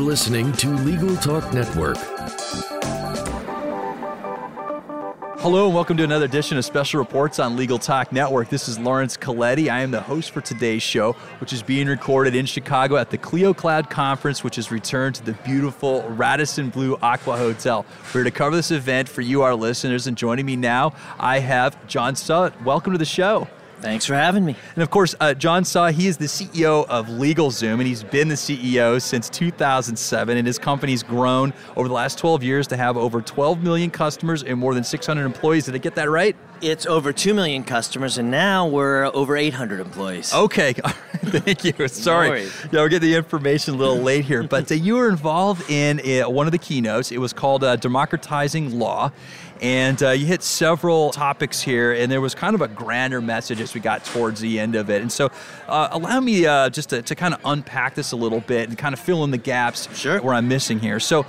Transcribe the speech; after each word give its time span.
You're 0.00 0.08
listening 0.08 0.50
to 0.54 0.68
Legal 0.76 1.14
Talk 1.16 1.52
Network. 1.52 1.98
Hello 5.40 5.66
and 5.66 5.74
welcome 5.74 5.98
to 5.98 6.04
another 6.04 6.24
edition 6.24 6.56
of 6.56 6.64
Special 6.64 6.98
Reports 6.98 7.38
on 7.38 7.54
Legal 7.54 7.78
Talk 7.78 8.10
Network. 8.10 8.48
This 8.48 8.66
is 8.66 8.78
Laurence 8.78 9.18
Colletti. 9.18 9.68
I 9.68 9.82
am 9.82 9.90
the 9.90 10.00
host 10.00 10.30
for 10.30 10.40
today's 10.40 10.82
show, 10.82 11.12
which 11.38 11.52
is 11.52 11.62
being 11.62 11.86
recorded 11.86 12.34
in 12.34 12.46
Chicago 12.46 12.96
at 12.96 13.10
the 13.10 13.18
Clio 13.18 13.52
Cloud 13.52 13.90
Conference, 13.90 14.42
which 14.42 14.56
has 14.56 14.72
returned 14.72 15.16
to 15.16 15.22
the 15.22 15.34
beautiful 15.44 16.02
Radisson 16.08 16.70
Blu 16.70 16.96
Aqua 17.02 17.36
Hotel. 17.36 17.84
We're 18.06 18.22
here 18.22 18.24
to 18.24 18.30
cover 18.30 18.56
this 18.56 18.70
event 18.70 19.06
for 19.06 19.20
you, 19.20 19.42
our 19.42 19.54
listeners, 19.54 20.06
and 20.06 20.16
joining 20.16 20.46
me 20.46 20.56
now, 20.56 20.94
I 21.18 21.40
have 21.40 21.86
John 21.88 22.16
Suh. 22.16 22.52
Welcome 22.64 22.94
to 22.94 22.98
the 22.98 23.04
show. 23.04 23.48
Thanks 23.80 24.04
for 24.04 24.14
having 24.14 24.44
me. 24.44 24.54
And 24.74 24.82
of 24.82 24.90
course, 24.90 25.14
uh, 25.20 25.32
John 25.32 25.64
Suh, 25.64 25.90
he 25.90 26.06
is 26.06 26.18
the 26.18 26.26
CEO 26.26 26.86
of 26.88 27.06
LegalZoom, 27.06 27.74
and 27.74 27.82
he's 27.82 28.04
been 28.04 28.28
the 28.28 28.34
CEO 28.34 29.00
since 29.00 29.30
2007. 29.30 30.36
And 30.36 30.46
his 30.46 30.58
company's 30.58 31.02
grown 31.02 31.54
over 31.76 31.88
the 31.88 31.94
last 31.94 32.18
12 32.18 32.42
years 32.42 32.66
to 32.68 32.76
have 32.76 32.96
over 32.98 33.22
12 33.22 33.62
million 33.62 33.90
customers 33.90 34.42
and 34.42 34.58
more 34.58 34.74
than 34.74 34.84
600 34.84 35.24
employees. 35.24 35.64
Did 35.64 35.74
I 35.74 35.78
get 35.78 35.94
that 35.94 36.10
right? 36.10 36.36
It's 36.62 36.84
over 36.84 37.10
2 37.12 37.32
million 37.32 37.64
customers, 37.64 38.18
and 38.18 38.30
now 38.30 38.66
we're 38.66 39.06
over 39.14 39.34
800 39.34 39.80
employees. 39.80 40.34
Okay, 40.34 40.72
thank 41.24 41.64
you. 41.64 41.88
Sorry. 41.88 42.28
No 42.30 42.44
yeah, 42.44 42.50
we'll 42.72 42.88
get 42.88 43.00
the 43.00 43.14
information 43.14 43.74
a 43.74 43.76
little 43.78 43.96
late 43.96 44.26
here. 44.26 44.42
But 44.42 44.70
uh, 44.70 44.74
you 44.74 44.96
were 44.96 45.08
involved 45.08 45.70
in 45.70 46.00
uh, 46.00 46.28
one 46.28 46.46
of 46.46 46.52
the 46.52 46.58
keynotes. 46.58 47.12
It 47.12 47.18
was 47.18 47.32
called 47.32 47.64
uh, 47.64 47.76
Democratizing 47.76 48.78
Law. 48.78 49.10
And 49.62 50.02
uh, 50.02 50.10
you 50.10 50.24
hit 50.24 50.42
several 50.42 51.10
topics 51.10 51.60
here, 51.60 51.92
and 51.92 52.10
there 52.10 52.22
was 52.22 52.34
kind 52.34 52.54
of 52.54 52.62
a 52.62 52.68
grander 52.68 53.20
message 53.20 53.60
as 53.60 53.74
we 53.74 53.80
got 53.80 54.04
towards 54.06 54.40
the 54.40 54.58
end 54.58 54.74
of 54.74 54.88
it. 54.88 55.02
And 55.02 55.12
so, 55.12 55.30
uh, 55.68 55.88
allow 55.92 56.18
me 56.20 56.46
uh, 56.46 56.70
just 56.70 56.88
to, 56.90 57.02
to 57.02 57.14
kind 57.14 57.34
of 57.34 57.40
unpack 57.44 57.94
this 57.94 58.12
a 58.12 58.16
little 58.16 58.40
bit 58.40 58.70
and 58.70 58.78
kind 58.78 58.94
of 58.94 59.00
fill 59.00 59.22
in 59.24 59.30
the 59.30 59.38
gaps 59.38 59.94
Sure. 59.94 60.20
where 60.22 60.32
I'm 60.34 60.48
missing 60.48 60.78
here. 60.78 60.98
So, 60.98 61.26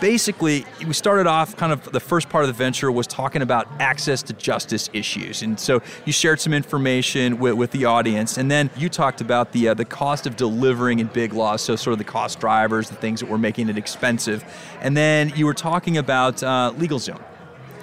basically, 0.00 0.64
we 0.86 0.92
started 0.92 1.26
off 1.26 1.56
kind 1.56 1.72
of 1.72 1.90
the 1.92 2.00
first 2.00 2.28
part 2.28 2.44
of 2.44 2.48
the 2.48 2.54
venture 2.54 2.90
was 2.90 3.06
talking 3.06 3.42
about 3.42 3.66
access 3.80 4.22
to 4.24 4.32
justice 4.32 4.90
issues. 4.92 5.42
And 5.42 5.58
so, 5.58 5.82
you 6.04 6.12
shared 6.12 6.40
some 6.40 6.52
information 6.52 7.38
with, 7.38 7.54
with 7.54 7.70
the 7.70 7.84
audience, 7.84 8.38
and 8.38 8.50
then 8.50 8.70
you 8.76 8.88
talked 8.88 9.20
about 9.20 9.52
the, 9.52 9.68
uh, 9.68 9.74
the 9.74 9.84
cost 9.84 10.26
of 10.26 10.36
delivering 10.36 10.98
in 10.98 11.06
big 11.08 11.32
law, 11.32 11.56
so 11.56 11.76
sort 11.76 11.92
of 11.92 11.98
the 11.98 12.04
cost 12.04 12.40
drivers, 12.40 12.88
the 12.88 12.96
things 12.96 13.20
that 13.20 13.28
were 13.28 13.38
making 13.38 13.68
it 13.68 13.78
expensive. 13.78 14.44
And 14.80 14.96
then 14.96 15.32
you 15.34 15.46
were 15.46 15.54
talking 15.54 15.98
about 15.98 16.42
uh, 16.42 16.72
LegalZoom 16.76 17.20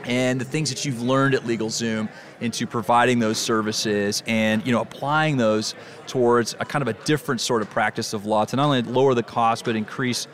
and 0.07 0.39
the 0.39 0.45
things 0.45 0.69
that 0.69 0.85
you've 0.85 1.01
learned 1.01 1.35
at 1.35 1.41
LegalZoom 1.41 2.09
into 2.39 2.65
providing 2.65 3.19
those 3.19 3.37
services 3.37 4.23
and 4.25 4.65
you 4.65 4.71
know 4.71 4.81
applying 4.81 5.37
those 5.37 5.75
towards 6.07 6.55
a 6.59 6.65
kind 6.65 6.81
of 6.81 6.87
a 6.87 6.93
different 7.05 7.41
sort 7.41 7.61
of 7.61 7.69
practice 7.69 8.13
of 8.13 8.25
law 8.25 8.45
to 8.45 8.55
not 8.55 8.65
only 8.65 8.81
lower 8.83 9.13
the 9.13 9.23
cost 9.23 9.65
but 9.65 9.75
increase 9.75 10.27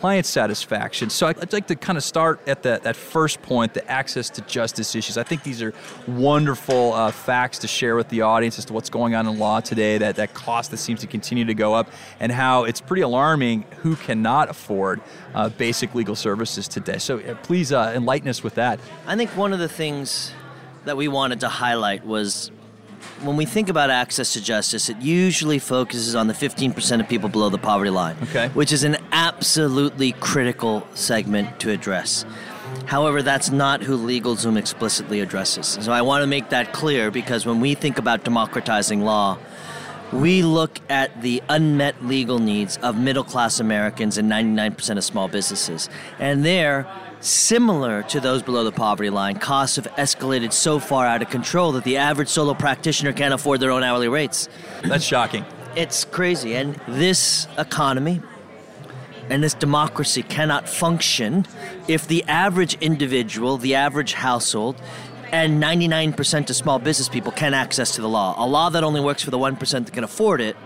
client 0.00 0.26
satisfaction. 0.26 1.08
So 1.08 1.28
I'd 1.28 1.52
like 1.52 1.68
to 1.68 1.76
kind 1.76 1.96
of 1.96 2.02
start 2.02 2.40
at 2.48 2.64
that, 2.64 2.82
that 2.82 2.96
first 2.96 3.40
point, 3.42 3.74
the 3.74 3.88
access 3.88 4.28
to 4.30 4.40
justice 4.42 4.94
issues. 4.96 5.16
I 5.16 5.22
think 5.22 5.44
these 5.44 5.62
are 5.62 5.72
wonderful 6.08 6.92
uh, 6.92 7.12
facts 7.12 7.58
to 7.60 7.68
share 7.68 7.94
with 7.94 8.08
the 8.08 8.22
audience 8.22 8.58
as 8.58 8.64
to 8.66 8.72
what's 8.72 8.90
going 8.90 9.14
on 9.14 9.26
in 9.28 9.38
law 9.38 9.60
today, 9.60 9.98
that, 9.98 10.16
that 10.16 10.34
cost 10.34 10.72
that 10.72 10.78
seems 10.78 11.00
to 11.02 11.06
continue 11.06 11.44
to 11.44 11.54
go 11.54 11.74
up, 11.74 11.86
and 12.18 12.32
how 12.32 12.64
it's 12.64 12.80
pretty 12.80 13.02
alarming 13.02 13.64
who 13.82 13.94
cannot 13.94 14.50
afford 14.50 15.00
uh, 15.32 15.48
basic 15.48 15.94
legal 15.94 16.16
services 16.16 16.66
today. 16.66 16.98
So 16.98 17.20
uh, 17.20 17.36
please 17.42 17.70
uh, 17.72 17.92
enlighten 17.94 18.28
us 18.28 18.42
with 18.42 18.56
that. 18.56 18.80
I 19.06 19.16
think 19.16 19.30
one 19.36 19.52
of 19.52 19.60
the 19.60 19.68
things 19.68 20.32
that 20.86 20.96
we 20.96 21.06
wanted 21.08 21.40
to 21.40 21.48
highlight 21.48 22.04
was 22.04 22.50
when 23.22 23.36
we 23.36 23.44
think 23.46 23.68
about 23.68 23.90
access 23.90 24.32
to 24.34 24.42
justice, 24.42 24.88
it 24.88 25.00
usually 25.00 25.58
focuses 25.58 26.14
on 26.14 26.26
the 26.26 26.34
15% 26.34 27.00
of 27.00 27.08
people 27.08 27.28
below 27.28 27.48
the 27.48 27.58
poverty 27.58 27.90
line, 27.90 28.16
Okay. 28.24 28.48
which 28.48 28.72
is 28.72 28.84
an 28.84 28.96
absolutely 29.12 30.12
critical 30.12 30.86
segment 30.94 31.58
to 31.60 31.70
address. 31.70 32.24
However, 32.86 33.22
that's 33.22 33.50
not 33.50 33.82
who 33.82 33.96
LegalZoom 33.96 34.58
explicitly 34.58 35.20
addresses. 35.20 35.78
So 35.80 35.92
I 35.92 36.02
want 36.02 36.22
to 36.22 36.26
make 36.26 36.50
that 36.50 36.72
clear 36.72 37.10
because 37.10 37.46
when 37.46 37.60
we 37.60 37.74
think 37.74 37.98
about 37.98 38.24
democratizing 38.24 39.02
law, 39.02 39.38
we 40.12 40.42
look 40.42 40.78
at 40.90 41.22
the 41.22 41.42
unmet 41.48 42.04
legal 42.04 42.38
needs 42.38 42.76
of 42.82 42.96
middle 42.98 43.24
class 43.24 43.58
Americans 43.58 44.18
and 44.18 44.30
99% 44.30 44.96
of 44.98 45.04
small 45.04 45.28
businesses. 45.28 45.88
And 46.18 46.44
there, 46.44 46.86
similar 47.24 48.02
to 48.04 48.20
those 48.20 48.42
below 48.42 48.64
the 48.64 48.72
poverty 48.72 49.10
line, 49.10 49.38
costs 49.38 49.76
have 49.76 49.86
escalated 49.96 50.52
so 50.52 50.78
far 50.78 51.06
out 51.06 51.22
of 51.22 51.30
control 51.30 51.72
that 51.72 51.84
the 51.84 51.96
average 51.96 52.28
solo 52.28 52.54
practitioner 52.54 53.12
can't 53.12 53.34
afford 53.34 53.60
their 53.60 53.70
own 53.70 53.82
hourly 53.82 54.08
rates. 54.08 54.48
That's 54.82 55.04
shocking. 55.04 55.44
It's 55.74 56.04
crazy. 56.04 56.54
And 56.54 56.78
this 56.86 57.48
economy 57.58 58.20
and 59.30 59.42
this 59.42 59.54
democracy 59.54 60.22
cannot 60.22 60.68
function 60.68 61.46
if 61.88 62.06
the 62.06 62.22
average 62.24 62.74
individual, 62.74 63.56
the 63.56 63.74
average 63.74 64.12
household, 64.12 64.80
and 65.32 65.62
99% 65.62 66.50
of 66.50 66.56
small 66.56 66.78
business 66.78 67.08
people 67.08 67.32
can't 67.32 67.54
access 67.54 67.94
to 67.94 68.02
the 68.02 68.08
law. 68.08 68.34
A 68.36 68.46
law 68.46 68.68
that 68.68 68.84
only 68.84 69.00
works 69.00 69.22
for 69.22 69.30
the 69.30 69.38
1% 69.38 69.84
that 69.84 69.92
can 69.92 70.04
afford 70.04 70.40
it 70.40 70.56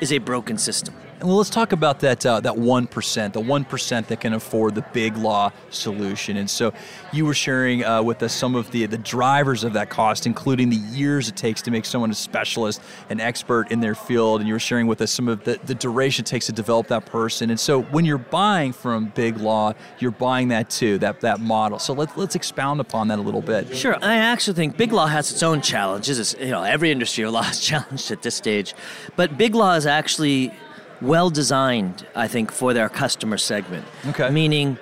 is 0.00 0.12
a 0.12 0.18
broken 0.18 0.58
system. 0.58 0.94
Well, 1.20 1.36
let's 1.36 1.50
talk 1.50 1.72
about 1.72 1.98
that 2.00 2.24
uh, 2.24 2.38
that 2.40 2.56
one 2.56 2.86
percent, 2.86 3.34
the 3.34 3.40
one 3.40 3.64
percent 3.64 4.06
that 4.06 4.20
can 4.20 4.34
afford 4.34 4.76
the 4.76 4.82
big 4.92 5.16
law 5.16 5.50
solution. 5.70 6.36
And 6.36 6.48
so, 6.48 6.72
you 7.12 7.26
were 7.26 7.34
sharing 7.34 7.84
uh, 7.84 8.04
with 8.04 8.22
us 8.22 8.32
some 8.32 8.54
of 8.54 8.70
the 8.70 8.86
the 8.86 8.98
drivers 8.98 9.64
of 9.64 9.72
that 9.72 9.90
cost, 9.90 10.26
including 10.26 10.70
the 10.70 10.76
years 10.76 11.28
it 11.28 11.34
takes 11.34 11.60
to 11.62 11.72
make 11.72 11.86
someone 11.86 12.12
a 12.12 12.14
specialist, 12.14 12.80
an 13.10 13.18
expert 13.18 13.72
in 13.72 13.80
their 13.80 13.96
field. 13.96 14.40
And 14.40 14.46
you 14.46 14.54
were 14.54 14.60
sharing 14.60 14.86
with 14.86 15.00
us 15.00 15.10
some 15.10 15.26
of 15.26 15.42
the, 15.42 15.58
the 15.64 15.74
duration 15.74 16.22
it 16.22 16.26
takes 16.26 16.46
to 16.46 16.52
develop 16.52 16.86
that 16.86 17.06
person. 17.06 17.50
And 17.50 17.58
so, 17.58 17.82
when 17.82 18.04
you're 18.04 18.18
buying 18.18 18.72
from 18.72 19.06
big 19.16 19.38
law, 19.38 19.74
you're 19.98 20.12
buying 20.12 20.48
that 20.48 20.70
too, 20.70 20.98
that 20.98 21.20
that 21.22 21.40
model. 21.40 21.80
So 21.80 21.94
let's 21.94 22.16
let's 22.16 22.36
expound 22.36 22.78
upon 22.78 23.08
that 23.08 23.18
a 23.18 23.22
little 23.22 23.42
bit. 23.42 23.76
Sure, 23.76 23.96
I 24.00 24.18
actually 24.18 24.54
think 24.54 24.76
big 24.76 24.92
law 24.92 25.08
has 25.08 25.32
its 25.32 25.42
own 25.42 25.62
challenges. 25.62 26.20
It's, 26.20 26.36
you 26.38 26.50
know, 26.50 26.62
every 26.62 26.92
industry 26.92 27.26
law 27.26 27.48
is 27.48 27.58
challenged 27.66 28.12
at 28.12 28.22
this 28.22 28.36
stage, 28.36 28.72
but 29.16 29.36
big 29.36 29.56
law 29.56 29.74
is 29.74 29.84
actually 29.84 30.52
well 31.00 31.30
designed, 31.30 32.06
I 32.14 32.28
think, 32.28 32.52
for 32.52 32.72
their 32.72 32.88
customer 32.88 33.38
segment. 33.38 33.86
Okay. 34.06 34.30
Meaning, 34.30 34.78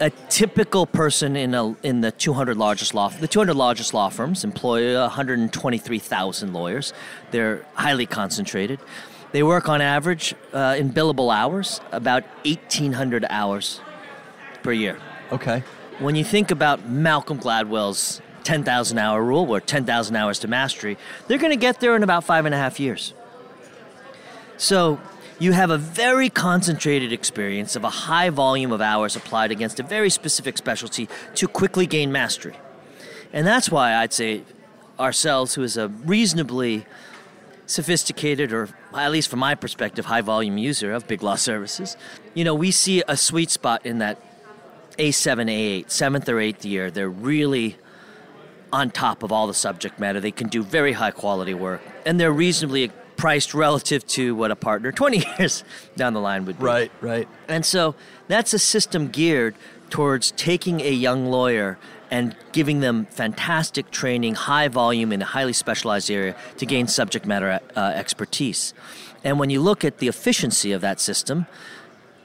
a 0.00 0.10
typical 0.28 0.86
person 0.86 1.36
in 1.36 1.54
a 1.54 1.74
in 1.82 2.00
the 2.00 2.12
200 2.12 2.56
largest 2.56 2.94
law 2.94 3.08
the 3.08 3.26
200 3.26 3.54
largest 3.54 3.92
law 3.92 4.08
firms 4.08 4.44
employ 4.44 4.96
123,000 4.98 6.52
lawyers. 6.52 6.92
They're 7.30 7.66
highly 7.74 8.06
concentrated. 8.06 8.78
They 9.32 9.42
work 9.42 9.68
on 9.68 9.80
average 9.80 10.34
uh, 10.52 10.76
in 10.78 10.92
billable 10.92 11.34
hours 11.34 11.80
about 11.92 12.24
1,800 12.44 13.26
hours 13.28 13.80
per 14.62 14.72
year. 14.72 14.98
Okay. 15.32 15.62
When 15.98 16.14
you 16.14 16.24
think 16.24 16.50
about 16.50 16.88
Malcolm 16.88 17.38
Gladwell's 17.38 18.22
10,000 18.44 18.96
hour 18.96 19.22
rule, 19.22 19.54
or 19.54 19.60
10,000 19.60 20.16
hours 20.16 20.38
to 20.38 20.48
mastery, 20.48 20.96
they're 21.26 21.38
going 21.38 21.52
to 21.52 21.56
get 21.56 21.80
there 21.80 21.94
in 21.94 22.02
about 22.02 22.24
five 22.24 22.46
and 22.46 22.54
a 22.54 22.58
half 22.58 22.80
years. 22.80 23.12
So 24.58 25.00
you 25.38 25.52
have 25.52 25.70
a 25.70 25.78
very 25.78 26.28
concentrated 26.28 27.12
experience 27.12 27.76
of 27.76 27.84
a 27.84 27.90
high 27.90 28.28
volume 28.28 28.72
of 28.72 28.80
hours 28.80 29.14
applied 29.14 29.52
against 29.52 29.78
a 29.78 29.84
very 29.84 30.10
specific 30.10 30.58
specialty 30.58 31.08
to 31.36 31.46
quickly 31.46 31.86
gain 31.86 32.10
mastery. 32.10 32.56
And 33.32 33.46
that's 33.46 33.70
why 33.70 33.94
I'd 33.94 34.12
say 34.12 34.42
ourselves, 34.98 35.54
who 35.54 35.62
is 35.62 35.76
a 35.76 35.88
reasonably 35.88 36.86
sophisticated, 37.66 38.52
or 38.52 38.68
at 38.92 39.12
least 39.12 39.28
from 39.28 39.38
my 39.38 39.54
perspective, 39.54 40.06
high 40.06 40.22
volume 40.22 40.58
user 40.58 40.92
of 40.92 41.06
big 41.06 41.22
law 41.22 41.36
services, 41.36 41.96
you 42.34 42.42
know, 42.42 42.54
we 42.54 42.72
see 42.72 43.04
a 43.06 43.16
sweet 43.16 43.50
spot 43.50 43.86
in 43.86 43.98
that 43.98 44.20
A7, 44.98 45.48
A8, 45.48 45.90
seventh 45.90 46.28
or 46.28 46.40
eighth 46.40 46.64
year. 46.64 46.90
They're 46.90 47.08
really 47.08 47.76
on 48.72 48.90
top 48.90 49.22
of 49.22 49.30
all 49.30 49.46
the 49.46 49.54
subject 49.54 50.00
matter. 50.00 50.18
They 50.18 50.32
can 50.32 50.48
do 50.48 50.64
very 50.64 50.94
high 50.94 51.12
quality 51.12 51.54
work, 51.54 51.80
and 52.04 52.18
they're 52.18 52.32
reasonably 52.32 52.90
priced 53.18 53.52
relative 53.52 54.06
to 54.06 54.34
what 54.34 54.50
a 54.50 54.56
partner 54.56 54.90
20 54.90 55.22
years 55.38 55.62
down 55.96 56.14
the 56.14 56.20
line 56.20 56.46
would 56.46 56.58
be. 56.58 56.64
Right. 56.64 56.90
Right. 57.02 57.28
And 57.48 57.66
so 57.66 57.94
that's 58.28 58.54
a 58.54 58.58
system 58.58 59.08
geared 59.08 59.54
towards 59.90 60.30
taking 60.32 60.80
a 60.80 60.90
young 60.90 61.26
lawyer 61.26 61.78
and 62.10 62.34
giving 62.52 62.80
them 62.80 63.04
fantastic 63.06 63.90
training, 63.90 64.34
high 64.34 64.68
volume 64.68 65.12
in 65.12 65.20
a 65.20 65.26
highly 65.26 65.52
specialized 65.52 66.10
area 66.10 66.34
to 66.56 66.64
gain 66.64 66.86
subject 66.86 67.26
matter 67.26 67.60
uh, 67.76 67.80
expertise. 67.94 68.72
And 69.22 69.38
when 69.38 69.50
you 69.50 69.60
look 69.60 69.84
at 69.84 69.98
the 69.98 70.08
efficiency 70.08 70.72
of 70.72 70.80
that 70.80 71.00
system, 71.00 71.46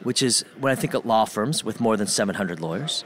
which 0.03 0.21
is 0.21 0.45
when 0.59 0.71
I 0.71 0.75
think 0.75 0.93
of 0.93 1.05
law 1.05 1.25
firms 1.25 1.63
with 1.63 1.81
more 1.81 1.97
than 1.97 2.07
700 2.07 2.61
lawyers, 2.61 3.03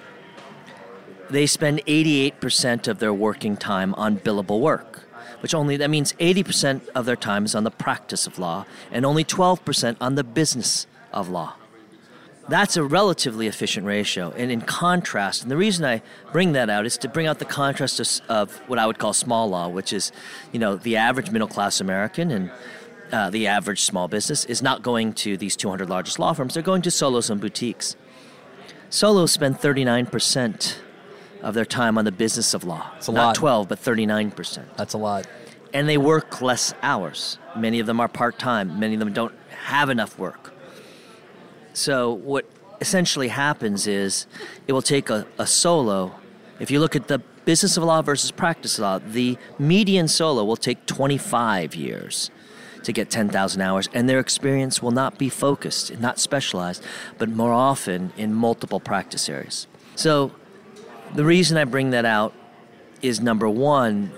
they 1.29 1.45
spend 1.45 1.83
88% 1.85 2.87
of 2.87 2.99
their 2.99 3.13
working 3.13 3.57
time 3.57 3.93
on 3.95 4.17
billable 4.17 4.59
work, 4.59 5.06
which 5.41 5.53
only 5.53 5.77
that 5.77 5.89
means 5.89 6.13
80% 6.13 6.87
of 6.89 7.05
their 7.05 7.15
time 7.15 7.45
is 7.45 7.55
on 7.55 7.63
the 7.63 7.71
practice 7.71 8.27
of 8.27 8.39
law 8.39 8.65
and 8.91 9.05
only 9.05 9.23
12% 9.23 9.97
on 10.01 10.15
the 10.15 10.23
business 10.23 10.87
of 11.13 11.29
law. 11.29 11.55
That's 12.49 12.77
a 12.77 12.83
relatively 12.83 13.47
efficient 13.47 13.85
ratio. 13.85 14.31
And 14.37 14.51
in 14.51 14.61
contrast, 14.61 15.41
and 15.41 15.51
the 15.51 15.57
reason 15.57 15.83
I 15.83 16.01
bring 16.31 16.53
that 16.53 16.69
out 16.69 16.85
is 16.85 16.97
to 16.99 17.09
bring 17.09 17.27
out 17.27 17.39
the 17.39 17.45
contrast 17.45 17.99
of, 17.99 18.21
of 18.29 18.57
what 18.67 18.79
I 18.79 18.85
would 18.85 18.99
call 18.99 19.11
small 19.11 19.49
law, 19.49 19.67
which 19.67 19.91
is, 19.91 20.13
you 20.53 20.59
know, 20.59 20.77
the 20.77 20.95
average 20.95 21.29
middle 21.29 21.49
class 21.49 21.81
American 21.81 22.31
and 22.31 22.51
uh, 23.11 23.29
the 23.29 23.47
average 23.47 23.81
small 23.81 24.07
business 24.07 24.45
is 24.45 24.61
not 24.61 24.81
going 24.81 25.13
to 25.13 25.35
these 25.37 25.55
200 25.55 25.89
largest 25.89 26.19
law 26.19 26.33
firms. 26.33 26.53
They're 26.53 26.63
going 26.63 26.81
to 26.83 26.91
solos 26.91 27.29
and 27.29 27.39
boutiques. 27.41 27.95
Solos 28.89 29.31
spend 29.31 29.59
39% 29.59 30.75
of 31.41 31.53
their 31.53 31.65
time 31.65 31.97
on 31.97 32.05
the 32.05 32.11
business 32.11 32.53
of 32.53 32.63
law. 32.63 32.91
It's 32.97 33.07
a 33.07 33.11
not 33.11 33.27
lot. 33.27 33.35
12, 33.35 33.69
but 33.69 33.79
39%. 33.79 34.63
That's 34.75 34.93
a 34.93 34.97
lot. 34.97 35.27
And 35.73 35.87
they 35.87 35.97
work 35.97 36.41
less 36.41 36.73
hours. 36.81 37.37
Many 37.55 37.79
of 37.79 37.87
them 37.87 37.99
are 37.99 38.07
part 38.07 38.39
time, 38.39 38.79
many 38.79 38.93
of 38.93 38.99
them 38.99 39.13
don't 39.13 39.35
have 39.65 39.89
enough 39.89 40.17
work. 40.17 40.53
So, 41.73 42.11
what 42.11 42.45
essentially 42.81 43.27
happens 43.27 43.87
is 43.87 44.27
it 44.67 44.73
will 44.73 44.81
take 44.81 45.09
a, 45.09 45.27
a 45.37 45.45
solo. 45.45 46.15
If 46.59 46.71
you 46.71 46.79
look 46.79 46.95
at 46.95 47.07
the 47.07 47.19
business 47.45 47.77
of 47.77 47.83
law 47.83 48.01
versus 48.01 48.31
practice 48.31 48.79
law, 48.79 48.99
the 48.99 49.37
median 49.59 50.07
solo 50.07 50.43
will 50.43 50.57
take 50.57 50.85
25 50.85 51.75
years 51.75 52.31
to 52.83 52.93
get 52.93 53.09
10,000 53.09 53.61
hours, 53.61 53.89
and 53.93 54.07
their 54.09 54.19
experience 54.19 54.81
will 54.81 54.91
not 54.91 55.17
be 55.17 55.29
focused, 55.29 55.97
not 55.99 56.19
specialized, 56.19 56.83
but 57.17 57.29
more 57.29 57.53
often 57.53 58.13
in 58.17 58.33
multiple 58.33 58.79
practice 58.79 59.27
areas. 59.29 59.67
So, 59.95 60.31
the 61.13 61.25
reason 61.25 61.57
I 61.57 61.65
bring 61.65 61.91
that 61.91 62.05
out 62.05 62.33
is 63.01 63.19
number 63.21 63.47
one, 63.49 64.11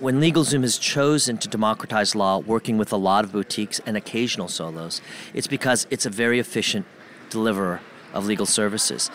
when 0.00 0.20
LegalZoom 0.20 0.62
has 0.62 0.78
chosen 0.78 1.38
to 1.38 1.48
democratize 1.48 2.14
law, 2.14 2.38
working 2.38 2.78
with 2.78 2.92
a 2.92 2.96
lot 2.96 3.24
of 3.24 3.32
boutiques 3.32 3.80
and 3.84 3.96
occasional 3.96 4.48
solos, 4.48 5.00
it's 5.34 5.46
because 5.46 5.86
it's 5.90 6.06
a 6.06 6.10
very 6.10 6.38
efficient 6.38 6.86
deliverer 7.30 7.80
of 8.12 8.26
legal 8.26 8.46
services. 8.46 9.10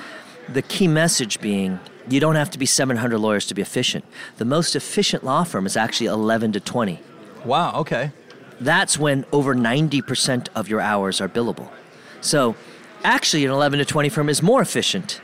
The 0.49 0.61
key 0.61 0.87
message 0.87 1.39
being 1.39 1.79
you 2.09 2.19
don't 2.19 2.35
have 2.35 2.49
to 2.51 2.59
be 2.59 2.65
700 2.65 3.17
lawyers 3.17 3.45
to 3.47 3.53
be 3.53 3.61
efficient. 3.61 4.03
The 4.37 4.45
most 4.45 4.75
efficient 4.75 5.23
law 5.23 5.45
firm 5.45 5.65
is 5.65 5.77
actually 5.77 6.07
11 6.07 6.51
to 6.53 6.59
20. 6.59 6.99
Wow. 7.45 7.73
Okay. 7.75 8.11
That's 8.59 8.97
when 8.97 9.25
over 9.31 9.55
90% 9.55 10.47
of 10.53 10.67
your 10.67 10.81
hours 10.81 11.21
are 11.21 11.29
billable. 11.29 11.69
So, 12.19 12.55
actually, 13.03 13.45
an 13.45 13.51
11 13.51 13.79
to 13.79 13.85
20 13.85 14.09
firm 14.09 14.29
is 14.29 14.41
more 14.41 14.61
efficient 14.61 15.21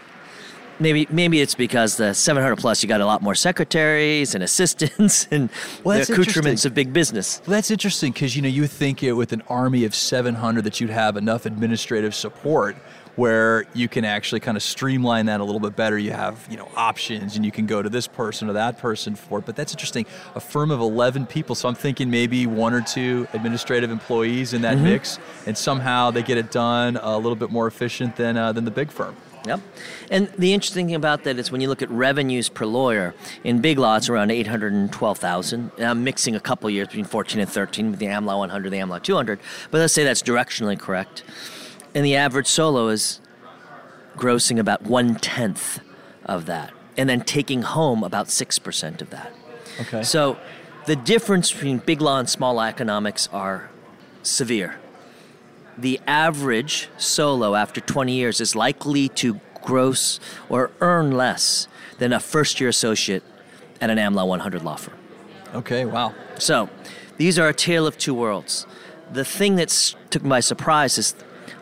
maybe 0.80 1.08
maybe 1.10 1.42
it's 1.42 1.56
because 1.56 1.98
the 1.98 2.14
700 2.14 2.56
plus 2.58 2.82
you 2.82 2.90
got 2.90 3.02
a 3.02 3.06
lot 3.06 3.22
more 3.22 3.36
secretaries 3.36 4.36
and 4.36 4.44
assistants 4.44 5.28
and 5.32 5.50
Well, 5.84 5.94
the 5.94 6.00
that's 6.00 6.10
accoutrements 6.10 6.66
of 6.66 6.74
big 6.74 6.94
business. 6.94 7.42
Well, 7.46 7.56
that's 7.56 7.72
interesting 7.72 8.12
because 8.12 8.36
you 8.36 8.42
know 8.42 8.50
you 8.50 8.68
think 8.68 9.04
it 9.04 9.14
with 9.14 9.34
an 9.34 9.44
army 9.48 9.86
of 9.86 9.94
700 9.94 10.64
that 10.64 10.80
you'd 10.80 10.90
have 10.90 11.18
enough 11.18 11.46
administrative 11.46 12.16
support 12.16 12.76
where 13.16 13.66
you 13.74 13.90
can 13.90 14.06
actually 14.06 14.40
kind 14.40 14.56
of 14.56 14.64
streamline 14.64 15.26
that 15.26 15.42
a 15.42 15.44
little 15.44 15.60
bit 15.60 15.76
better. 15.76 15.98
You 15.98 16.12
have 16.12 16.48
you 16.50 16.58
know 16.58 16.70
options 16.76 17.36
and 17.36 17.46
you 17.46 17.52
can 17.52 17.66
go 17.66 17.82
to 17.82 17.90
this 17.90 18.08
person 18.08 18.50
or 18.50 18.54
that 18.54 18.78
person 18.78 19.16
for 19.16 19.40
it. 19.40 19.46
But 19.46 19.56
that's 19.56 19.74
interesting. 19.74 20.06
A 20.36 20.40
firm 20.40 20.72
of 20.72 20.80
11 20.80 21.26
people, 21.26 21.56
so 21.56 21.68
I'm 21.68 21.76
thinking 21.76 22.10
maybe 22.10 22.48
one 22.48 22.74
or 22.74 22.82
two 22.82 23.28
administrative 23.34 23.92
employees 23.92 24.54
in 24.54 24.62
that 24.62 24.78
mix, 24.78 25.20
and 25.46 25.58
somehow 25.58 26.12
they 26.12 26.24
get 26.24 26.38
it 26.38 26.52
done 26.52 26.98
a 26.98 27.18
little 27.18 27.36
bit 27.36 27.52
more 27.52 27.68
efficient 27.68 28.16
than 28.16 28.38
uh, 28.38 28.54
than 28.54 28.64
the 28.64 28.72
big 28.72 28.90
firm. 28.90 29.16
Yep. 29.46 29.62
And 30.12 30.28
the 30.38 30.54
interesting 30.54 30.88
thing 30.88 30.96
about 30.96 31.24
that 31.24 31.40
is 31.40 31.52
when 31.52 31.62
you 31.62 31.70
look 31.70 31.82
at 31.82 31.90
revenues 31.90 32.50
per 32.50 32.66
lawyer, 32.66 33.16
in 33.44 33.62
big 33.62 33.80
law 33.80 33.96
it's 33.96 34.10
around 34.10 34.32
812,000. 34.32 35.72
I'm 35.80 36.04
mixing 36.04 36.36
a 36.36 36.40
couple 36.40 36.70
years 36.70 36.88
between 36.88 37.06
14 37.06 37.40
and 37.40 37.50
13 37.50 37.92
with 37.92 38.00
the 38.00 38.08
AmLaw 38.08 38.40
100, 38.40 38.70
the 38.70 38.78
AmLaw 38.78 39.02
200. 39.02 39.40
But 39.72 39.78
let's 39.80 39.94
say 39.94 40.04
that's 40.04 40.22
directionally 40.22 40.78
correct. 40.78 41.24
And 41.96 42.06
the 42.06 42.16
average 42.16 42.48
solo 42.48 42.90
is 42.90 43.22
grossing 44.16 44.60
about 44.60 44.84
one 44.84 45.16
tenth 45.16 45.80
of 46.26 46.46
that, 46.46 46.74
and 46.98 47.10
then 47.10 47.22
taking 47.22 47.62
home 47.62 48.04
about 48.04 48.28
6% 48.28 49.02
of 49.02 49.10
that. 49.10 49.34
Okay. 49.80 50.04
So 50.04 50.38
the 50.86 50.96
difference 50.96 51.52
between 51.52 51.78
big 51.78 52.02
law 52.02 52.20
and 52.20 52.30
small 52.30 52.56
law 52.56 52.66
economics 52.66 53.30
are 53.32 53.70
severe. 54.22 54.80
The 55.82 56.00
average 56.08 56.90
solo 56.98 57.56
after 57.56 57.80
20 57.80 58.12
years 58.12 58.42
is 58.42 58.56
likely 58.56 59.08
to 59.10 59.40
gross 59.64 60.20
or 60.50 60.72
earn 60.82 61.12
less 61.12 61.68
than 62.00 62.12
a 62.14 62.20
first 62.20 62.60
year 62.60 62.70
associate 62.70 63.24
at 63.80 63.90
an 63.90 63.98
AmLaw 63.98 64.28
100 64.28 64.64
law 64.64 64.76
firm. 64.76 64.98
okay. 65.56 65.86
Wow. 65.86 66.14
So 66.38 66.70
these 67.18 67.40
are 67.40 67.48
a 67.48 67.54
tale 67.54 67.88
of 67.88 67.98
two 67.98 68.14
worlds. 68.14 68.66
The 69.14 69.24
thing 69.26 69.56
that 69.56 69.70
took 70.10 70.24
my 70.24 70.40
surprise 70.42 70.98
is 70.98 71.16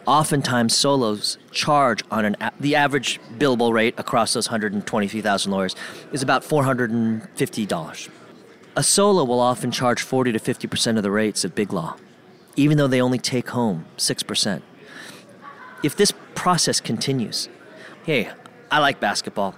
oftentimes 0.08 0.76
solos 0.76 1.38
charge 1.52 2.04
on 2.10 2.26
an 2.26 2.36
a- 2.42 2.52
the 2.60 2.76
average 2.76 3.20
billable 3.38 3.72
rate 3.74 3.94
across 3.98 4.34
those 4.34 4.48
123,000 4.50 5.52
lawyers 5.52 5.76
is 6.12 6.24
about 6.24 6.44
$450. 6.44 8.10
A 8.76 8.84
solo 8.84 9.24
will 9.24 9.40
often 9.40 9.72
charge 9.72 10.02
40 10.02 10.32
to 10.34 10.40
50% 10.40 10.98
of 10.98 11.04
the 11.04 11.12
rates 11.12 11.44
of 11.44 11.56
big 11.56 11.72
law, 11.74 11.96
even 12.58 12.78
though 12.78 12.88
they 12.88 13.02
only 13.02 13.20
take 13.20 13.50
home 13.50 13.86
6%. 13.98 14.62
If 15.84 15.96
this 15.96 16.12
process 16.36 16.82
continues, 16.82 17.48
hey, 18.04 18.30
I 18.70 18.80
like 18.80 19.00
basketball. 19.00 19.56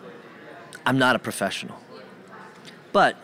I'm 0.85 0.99
not 0.99 1.15
a 1.15 1.19
professional. 1.19 1.79
But 2.91 3.15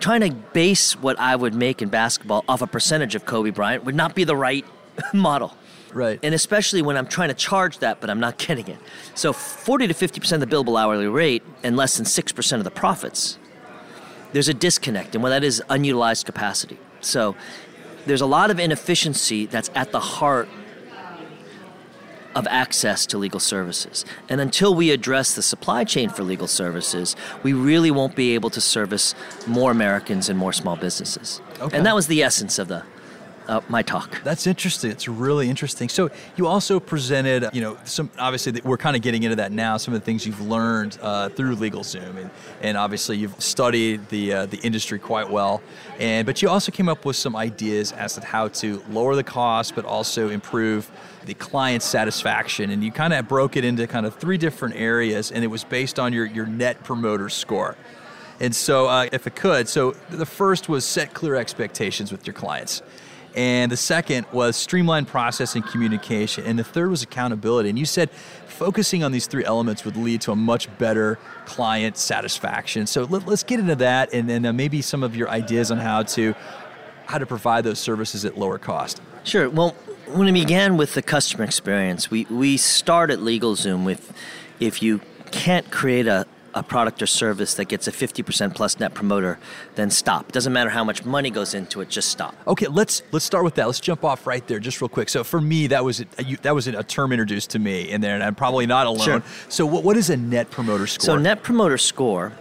trying 0.00 0.20
to 0.20 0.30
base 0.52 1.00
what 1.00 1.18
I 1.18 1.36
would 1.36 1.54
make 1.54 1.80
in 1.80 1.88
basketball 1.88 2.44
off 2.48 2.62
a 2.62 2.66
percentage 2.66 3.14
of 3.14 3.24
Kobe 3.24 3.50
Bryant 3.50 3.84
would 3.84 3.94
not 3.94 4.14
be 4.14 4.24
the 4.24 4.36
right 4.36 4.64
model. 5.14 5.56
Right. 5.92 6.20
And 6.22 6.34
especially 6.34 6.82
when 6.82 6.96
I'm 6.96 7.06
trying 7.06 7.28
to 7.28 7.34
charge 7.34 7.78
that, 7.78 8.00
but 8.00 8.10
I'm 8.10 8.20
not 8.20 8.38
getting 8.38 8.68
it. 8.68 8.78
So 9.14 9.32
40 9.32 9.88
to 9.88 9.94
50% 9.94 10.32
of 10.32 10.40
the 10.40 10.46
billable 10.46 10.80
hourly 10.80 11.08
rate 11.08 11.42
and 11.62 11.76
less 11.76 11.96
than 11.96 12.06
6% 12.06 12.56
of 12.56 12.64
the 12.64 12.70
profits, 12.70 13.38
there's 14.32 14.48
a 14.48 14.54
disconnect. 14.54 15.14
And 15.14 15.22
what 15.22 15.30
that 15.30 15.44
is 15.44 15.62
unutilized 15.68 16.26
capacity. 16.26 16.78
So 17.00 17.34
there's 18.06 18.20
a 18.20 18.26
lot 18.26 18.50
of 18.50 18.58
inefficiency 18.58 19.46
that's 19.46 19.70
at 19.74 19.92
the 19.92 20.00
heart 20.00 20.48
of 22.34 22.46
access 22.48 23.06
to 23.06 23.18
legal 23.18 23.40
services. 23.40 24.04
And 24.28 24.40
until 24.40 24.74
we 24.74 24.90
address 24.90 25.34
the 25.34 25.42
supply 25.42 25.84
chain 25.84 26.10
for 26.10 26.22
legal 26.22 26.46
services, 26.46 27.16
we 27.42 27.52
really 27.52 27.90
won't 27.90 28.14
be 28.14 28.34
able 28.34 28.50
to 28.50 28.60
service 28.60 29.14
more 29.46 29.70
Americans 29.70 30.28
and 30.28 30.38
more 30.38 30.52
small 30.52 30.76
businesses. 30.76 31.40
Okay. 31.60 31.76
And 31.76 31.84
that 31.86 31.94
was 31.94 32.06
the 32.06 32.22
essence 32.22 32.58
of 32.58 32.68
the 32.68 32.84
uh, 33.50 33.60
my 33.68 33.82
talk. 33.82 34.22
That's 34.22 34.46
interesting. 34.46 34.92
It's 34.92 35.08
really 35.08 35.48
interesting. 35.48 35.88
So 35.88 36.08
you 36.36 36.46
also 36.46 36.78
presented, 36.78 37.48
you 37.52 37.60
know, 37.60 37.76
some 37.84 38.08
obviously 38.16 38.60
we're 38.64 38.76
kind 38.76 38.94
of 38.94 39.02
getting 39.02 39.24
into 39.24 39.36
that 39.36 39.50
now. 39.50 39.76
Some 39.76 39.92
of 39.92 40.00
the 40.00 40.04
things 40.04 40.24
you've 40.24 40.40
learned 40.40 40.98
uh, 41.02 41.30
through 41.30 41.56
LegalZoom, 41.56 42.16
and, 42.16 42.30
and 42.62 42.76
obviously 42.76 43.16
you've 43.18 43.38
studied 43.42 44.08
the 44.08 44.32
uh, 44.32 44.46
the 44.46 44.58
industry 44.58 45.00
quite 45.00 45.28
well. 45.28 45.62
And 45.98 46.26
but 46.26 46.40
you 46.40 46.48
also 46.48 46.70
came 46.70 46.88
up 46.88 47.04
with 47.04 47.16
some 47.16 47.34
ideas 47.34 47.90
as 47.92 48.14
to 48.14 48.24
how 48.24 48.48
to 48.48 48.82
lower 48.88 49.16
the 49.16 49.24
cost, 49.24 49.74
but 49.74 49.84
also 49.84 50.28
improve 50.28 50.88
the 51.26 51.34
client 51.34 51.82
satisfaction. 51.82 52.70
And 52.70 52.84
you 52.84 52.92
kind 52.92 53.12
of 53.12 53.26
broke 53.26 53.56
it 53.56 53.64
into 53.64 53.86
kind 53.88 54.06
of 54.06 54.14
three 54.14 54.38
different 54.38 54.76
areas, 54.76 55.32
and 55.32 55.42
it 55.42 55.48
was 55.48 55.64
based 55.64 55.98
on 55.98 56.12
your 56.12 56.24
your 56.24 56.46
net 56.46 56.84
promoter 56.84 57.28
score. 57.28 57.76
And 58.42 58.56
so, 58.56 58.86
uh, 58.86 59.06
if 59.12 59.26
it 59.26 59.36
could, 59.36 59.68
so 59.68 59.90
the 60.08 60.24
first 60.24 60.66
was 60.66 60.86
set 60.86 61.12
clear 61.12 61.34
expectations 61.34 62.10
with 62.10 62.26
your 62.26 62.32
clients. 62.32 62.80
And 63.34 63.70
the 63.70 63.76
second 63.76 64.26
was 64.32 64.56
streamline 64.56 65.06
process 65.06 65.54
and 65.54 65.64
communication. 65.66 66.44
And 66.44 66.58
the 66.58 66.64
third 66.64 66.90
was 66.90 67.02
accountability. 67.02 67.68
And 67.68 67.78
you 67.78 67.86
said 67.86 68.10
focusing 68.60 69.02
on 69.02 69.12
these 69.12 69.26
three 69.26 69.44
elements 69.44 69.84
would 69.84 69.96
lead 69.96 70.20
to 70.20 70.32
a 70.32 70.36
much 70.36 70.68
better 70.78 71.18
client 71.46 71.96
satisfaction. 71.96 72.86
So 72.86 73.04
let, 73.04 73.26
us 73.26 73.42
get 73.42 73.58
into 73.58 73.76
that 73.76 74.12
and 74.12 74.28
then 74.28 74.44
uh, 74.44 74.52
maybe 74.52 74.82
some 74.82 75.02
of 75.02 75.16
your 75.16 75.30
ideas 75.30 75.70
on 75.70 75.78
how 75.78 76.02
to 76.02 76.34
how 77.06 77.18
to 77.18 77.26
provide 77.26 77.64
those 77.64 77.80
services 77.80 78.24
at 78.24 78.38
lower 78.38 78.58
cost. 78.58 79.02
Sure. 79.24 79.50
Well, 79.50 79.74
when 80.06 80.26
we 80.26 80.32
began 80.32 80.76
with 80.76 80.94
the 80.94 81.02
customer 81.02 81.42
experience, 81.42 82.10
we, 82.10 82.24
we 82.26 82.56
start 82.56 83.10
at 83.10 83.18
LegalZoom 83.18 83.84
with 83.84 84.12
if 84.60 84.80
you 84.82 85.00
can't 85.32 85.70
create 85.70 86.06
a, 86.06 86.26
a 86.54 86.62
product 86.62 87.02
or 87.02 87.06
service 87.06 87.54
that 87.54 87.66
gets 87.66 87.86
a 87.86 87.92
50% 87.92 88.54
plus 88.54 88.78
net 88.78 88.94
promoter, 88.94 89.38
then 89.76 89.90
stop. 89.90 90.32
Doesn't 90.32 90.52
matter 90.52 90.70
how 90.70 90.84
much 90.84 91.04
money 91.04 91.30
goes 91.30 91.54
into 91.54 91.80
it, 91.80 91.88
just 91.88 92.10
stop. 92.10 92.34
Okay, 92.46 92.66
let's 92.66 93.02
let's 93.12 93.24
start 93.24 93.44
with 93.44 93.54
that. 93.54 93.66
Let's 93.66 93.80
jump 93.80 94.04
off 94.04 94.26
right 94.26 94.46
there, 94.46 94.58
just 94.58 94.80
real 94.80 94.88
quick. 94.88 95.08
So 95.08 95.24
for 95.24 95.40
me, 95.40 95.66
that 95.68 95.84
was 95.84 96.04
a, 96.18 96.24
you, 96.24 96.36
that 96.38 96.54
was 96.54 96.66
a 96.66 96.82
term 96.82 97.12
introduced 97.12 97.50
to 97.50 97.58
me, 97.58 97.90
and 97.92 98.02
there, 98.02 98.14
and 98.14 98.22
I'm 98.22 98.34
probably 98.34 98.66
not 98.66 98.86
alone. 98.86 99.04
Sure. 99.04 99.22
So 99.48 99.66
what, 99.66 99.84
what 99.84 99.96
is 99.96 100.10
a 100.10 100.16
net 100.16 100.50
promoter 100.50 100.86
score? 100.86 101.04
So, 101.04 101.16
Net 101.16 101.42
Promoter 101.42 101.78
Score 101.78 102.32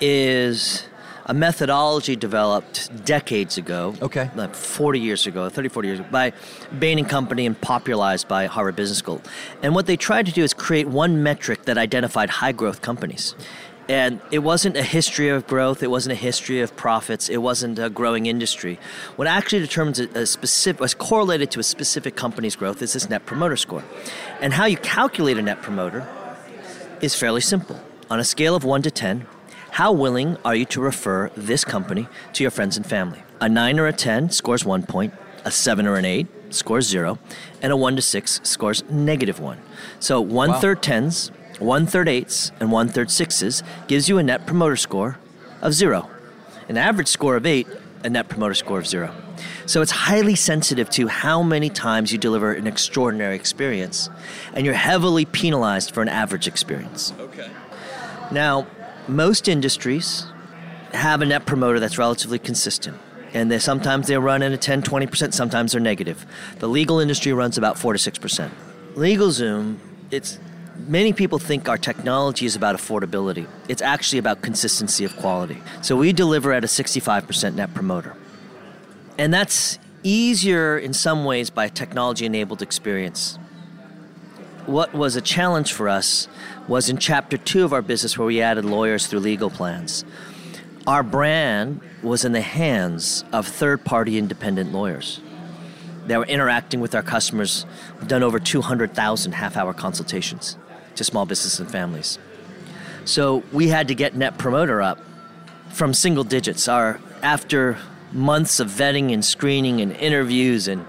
is 0.00 0.84
a 1.26 1.34
methodology 1.34 2.16
developed 2.16 3.04
decades 3.04 3.58
ago. 3.58 3.94
Okay. 4.02 4.30
Like 4.34 4.54
40 4.54 5.00
years 5.00 5.26
ago, 5.26 5.48
30, 5.48 5.68
40 5.68 5.88
years 5.88 6.00
ago, 6.00 6.08
by 6.10 6.32
Bain 6.78 6.98
and 6.98 7.08
Company 7.08 7.46
and 7.46 7.60
popularized 7.60 8.28
by 8.28 8.46
Harvard 8.46 8.76
Business 8.76 8.98
School. 8.98 9.20
And 9.62 9.74
what 9.74 9.86
they 9.86 9.96
tried 9.96 10.26
to 10.26 10.32
do 10.32 10.42
is 10.42 10.52
create 10.52 10.88
one 10.88 11.22
metric 11.22 11.64
that 11.64 11.78
identified 11.78 12.30
high 12.30 12.52
growth 12.52 12.82
companies. 12.82 13.34
And 13.88 14.20
it 14.30 14.38
wasn't 14.38 14.76
a 14.76 14.82
history 14.82 15.28
of 15.28 15.46
growth. 15.46 15.82
It 15.82 15.90
wasn't 15.90 16.12
a 16.12 16.16
history 16.16 16.60
of 16.60 16.74
profits. 16.76 17.28
It 17.28 17.38
wasn't 17.38 17.78
a 17.78 17.90
growing 17.90 18.26
industry. 18.26 18.78
What 19.16 19.26
actually 19.26 19.60
determines 19.60 19.98
a, 19.98 20.08
a 20.10 20.26
specific, 20.26 20.80
was 20.80 20.94
correlated 20.94 21.50
to 21.52 21.60
a 21.60 21.62
specific 21.64 22.14
company's 22.14 22.54
growth 22.56 22.80
is 22.80 22.92
this 22.92 23.10
net 23.10 23.26
promoter 23.26 23.56
score. 23.56 23.84
And 24.40 24.52
how 24.52 24.66
you 24.66 24.76
calculate 24.76 25.36
a 25.36 25.42
net 25.42 25.62
promoter 25.62 26.06
is 27.00 27.16
fairly 27.16 27.40
simple. 27.40 27.80
On 28.08 28.20
a 28.20 28.24
scale 28.24 28.54
of 28.54 28.62
1 28.62 28.82
to 28.82 28.90
10, 28.90 29.26
how 29.72 29.92
willing 29.92 30.36
are 30.44 30.54
you 30.54 30.64
to 30.66 30.80
refer 30.80 31.30
this 31.36 31.64
company 31.64 32.08
to 32.34 32.44
your 32.44 32.50
friends 32.50 32.76
and 32.76 32.86
family? 32.86 33.22
A 33.40 33.48
9 33.48 33.78
or 33.80 33.86
a 33.86 33.92
10 33.92 34.30
scores 34.30 34.64
1 34.64 34.84
point. 34.84 35.14
A 35.44 35.50
seven 35.50 35.88
or 35.88 35.96
an 35.96 36.04
eight 36.04 36.28
scores 36.50 36.86
zero, 36.86 37.18
and 37.60 37.72
a 37.72 37.76
one 37.76 37.96
to 37.96 38.02
six 38.02 38.40
scores 38.44 38.84
negative 38.88 39.40
one. 39.40 39.58
So 39.98 40.20
one 40.20 40.50
Wow. 40.50 40.60
third 40.60 40.82
tens, 40.84 41.32
one 41.58 41.84
third 41.84 42.08
eights, 42.08 42.52
and 42.60 42.70
one 42.70 42.86
third 42.86 43.10
sixes 43.10 43.64
gives 43.88 44.08
you 44.08 44.18
a 44.18 44.22
net 44.22 44.46
promoter 44.46 44.76
score 44.76 45.18
of 45.60 45.72
zero. 45.72 46.08
An 46.68 46.76
average 46.76 47.08
score 47.08 47.34
of 47.34 47.44
eight, 47.44 47.66
a 48.04 48.08
net 48.10 48.28
promoter 48.28 48.54
score 48.54 48.78
of 48.78 48.86
zero. 48.86 49.10
So 49.66 49.82
it's 49.82 49.90
highly 49.90 50.36
sensitive 50.36 50.88
to 50.90 51.08
how 51.08 51.42
many 51.42 51.68
times 51.68 52.12
you 52.12 52.18
deliver 52.18 52.52
an 52.52 52.68
extraordinary 52.68 53.34
experience, 53.34 54.10
and 54.54 54.64
you're 54.64 54.76
heavily 54.76 55.24
penalized 55.24 55.92
for 55.92 56.02
an 56.02 56.08
average 56.08 56.46
experience. 56.46 57.12
Okay. 57.18 57.50
Now, 58.30 58.68
most 59.08 59.48
industries 59.48 60.26
have 60.92 61.22
a 61.22 61.26
net 61.26 61.46
promoter 61.46 61.80
that's 61.80 61.98
relatively 61.98 62.38
consistent. 62.38 62.98
And 63.34 63.50
they, 63.50 63.58
sometimes 63.58 64.08
they 64.08 64.16
run 64.18 64.42
in 64.42 64.52
a 64.52 64.58
10, 64.58 64.82
20%, 64.82 65.32
sometimes 65.32 65.72
they're 65.72 65.80
negative. 65.80 66.26
The 66.58 66.68
legal 66.68 67.00
industry 67.00 67.32
runs 67.32 67.56
about 67.56 67.78
4 67.78 67.94
to 67.94 67.98
6%. 67.98 68.50
LegalZoom, 68.94 69.78
it's 70.10 70.38
many 70.86 71.12
people 71.12 71.38
think 71.38 71.68
our 71.68 71.78
technology 71.78 72.44
is 72.44 72.56
about 72.56 72.76
affordability. 72.76 73.46
It's 73.68 73.82
actually 73.82 74.18
about 74.18 74.42
consistency 74.42 75.04
of 75.04 75.16
quality. 75.16 75.62
So 75.80 75.96
we 75.96 76.12
deliver 76.12 76.52
at 76.52 76.64
a 76.64 76.66
65% 76.66 77.54
net 77.54 77.72
promoter. 77.72 78.16
And 79.18 79.32
that's 79.32 79.78
easier 80.02 80.78
in 80.78 80.92
some 80.92 81.24
ways 81.24 81.48
by 81.48 81.68
technology 81.68 82.26
enabled 82.26 82.60
experience. 82.60 83.38
What 84.66 84.94
was 84.94 85.16
a 85.16 85.20
challenge 85.20 85.72
for 85.72 85.88
us 85.88 86.28
was 86.68 86.88
in 86.88 86.98
chapter 86.98 87.36
two 87.36 87.64
of 87.64 87.72
our 87.72 87.82
business 87.82 88.16
where 88.16 88.26
we 88.26 88.40
added 88.40 88.64
lawyers 88.64 89.08
through 89.08 89.18
legal 89.18 89.50
plans. 89.50 90.04
Our 90.86 91.02
brand 91.02 91.80
was 92.02 92.24
in 92.24 92.30
the 92.30 92.42
hands 92.42 93.24
of 93.32 93.46
third 93.46 93.84
party 93.84 94.18
independent 94.18 94.72
lawyers. 94.72 95.20
They 96.06 96.16
were 96.16 96.26
interacting 96.26 96.80
with 96.80 96.94
our 96.94 97.02
customers. 97.02 97.66
We've 97.98 98.06
done 98.06 98.22
over 98.22 98.38
200,000 98.38 99.32
half 99.32 99.56
hour 99.56 99.72
consultations 99.72 100.56
to 100.94 101.02
small 101.02 101.26
businesses 101.26 101.58
and 101.58 101.70
families. 101.70 102.20
So 103.04 103.42
we 103.52 103.68
had 103.68 103.88
to 103.88 103.96
get 103.96 104.14
Net 104.14 104.38
Promoter 104.38 104.80
up 104.80 104.98
from 105.70 105.92
single 105.92 106.24
digits. 106.24 106.68
Our, 106.68 107.00
after 107.22 107.78
months 108.12 108.60
of 108.60 108.68
vetting 108.68 109.12
and 109.12 109.24
screening 109.24 109.80
and 109.80 109.92
interviews 109.92 110.68
and 110.68 110.86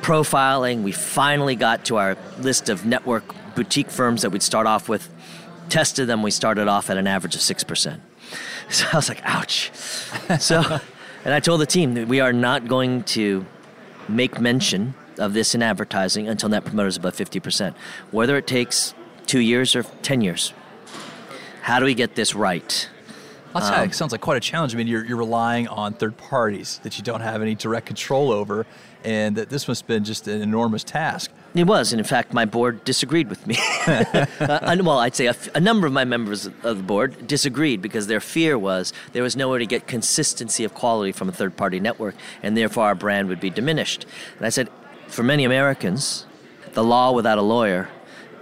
profiling, 0.00 0.82
we 0.82 0.92
finally 0.92 1.56
got 1.56 1.84
to 1.86 1.96
our 1.96 2.16
list 2.38 2.68
of 2.68 2.86
network 2.86 3.24
boutique 3.54 3.90
firms 3.90 4.22
that 4.22 4.30
we'd 4.30 4.42
start 4.42 4.66
off 4.66 4.88
with. 4.88 5.08
Tested 5.68 6.06
them, 6.06 6.22
we 6.22 6.30
started 6.30 6.68
off 6.68 6.90
at 6.90 6.96
an 6.96 7.06
average 7.06 7.34
of 7.34 7.40
6%. 7.40 8.00
So 8.70 8.86
I 8.90 8.96
was 8.96 9.10
like, 9.10 9.20
ouch. 9.24 9.70
so, 10.40 10.80
and 11.26 11.34
I 11.34 11.40
told 11.40 11.60
the 11.60 11.66
team 11.66 11.92
that 11.94 12.08
we 12.08 12.20
are 12.20 12.32
not 12.32 12.68
going 12.68 13.02
to 13.04 13.44
make 14.08 14.40
mention 14.40 14.94
of 15.18 15.34
this 15.34 15.54
in 15.54 15.62
advertising 15.62 16.26
until 16.26 16.48
net 16.48 16.64
promoter 16.64 16.88
is 16.88 16.96
above 16.96 17.14
50%, 17.14 17.74
whether 18.12 18.36
it 18.38 18.46
takes 18.46 18.94
two 19.26 19.40
years 19.40 19.76
or 19.76 19.82
10 19.82 20.22
years. 20.22 20.54
How 21.62 21.80
do 21.80 21.84
we 21.84 21.94
get 21.94 22.14
this 22.14 22.34
right? 22.34 22.88
Tell 23.60 23.78
you, 23.78 23.84
it 23.84 23.94
sounds 23.94 24.12
like 24.12 24.20
quite 24.20 24.36
a 24.36 24.40
challenge. 24.40 24.74
I 24.74 24.78
mean, 24.78 24.86
you're, 24.86 25.04
you're 25.04 25.18
relying 25.18 25.68
on 25.68 25.92
third 25.94 26.16
parties 26.16 26.80
that 26.82 26.96
you 26.98 27.04
don't 27.04 27.20
have 27.20 27.42
any 27.42 27.54
direct 27.54 27.86
control 27.86 28.32
over, 28.32 28.66
and 29.04 29.36
that 29.36 29.50
this 29.50 29.68
must 29.68 29.82
have 29.82 29.88
been 29.88 30.04
just 30.04 30.26
an 30.28 30.40
enormous 30.40 30.84
task. 30.84 31.30
It 31.54 31.64
was, 31.64 31.92
and 31.92 32.00
in 32.00 32.06
fact, 32.06 32.32
my 32.32 32.46
board 32.46 32.82
disagreed 32.84 33.28
with 33.28 33.46
me. 33.46 33.56
uh, 33.86 34.26
well, 34.80 34.98
I'd 34.98 35.14
say 35.14 35.26
a, 35.26 35.30
f- 35.30 35.54
a 35.54 35.60
number 35.60 35.86
of 35.86 35.92
my 35.92 36.04
members 36.04 36.46
of 36.46 36.62
the 36.62 36.74
board 36.82 37.26
disagreed 37.26 37.82
because 37.82 38.06
their 38.06 38.20
fear 38.20 38.58
was 38.58 38.92
there 39.12 39.22
was 39.22 39.36
nowhere 39.36 39.58
to 39.58 39.66
get 39.66 39.86
consistency 39.86 40.64
of 40.64 40.72
quality 40.72 41.12
from 41.12 41.28
a 41.28 41.32
third 41.32 41.56
party 41.56 41.78
network, 41.78 42.14
and 42.42 42.56
therefore 42.56 42.84
our 42.84 42.94
brand 42.94 43.28
would 43.28 43.40
be 43.40 43.50
diminished. 43.50 44.06
And 44.38 44.46
I 44.46 44.48
said, 44.48 44.70
for 45.08 45.22
many 45.22 45.44
Americans, 45.44 46.24
the 46.72 46.82
law 46.82 47.12
without 47.12 47.36
a 47.36 47.42
lawyer 47.42 47.90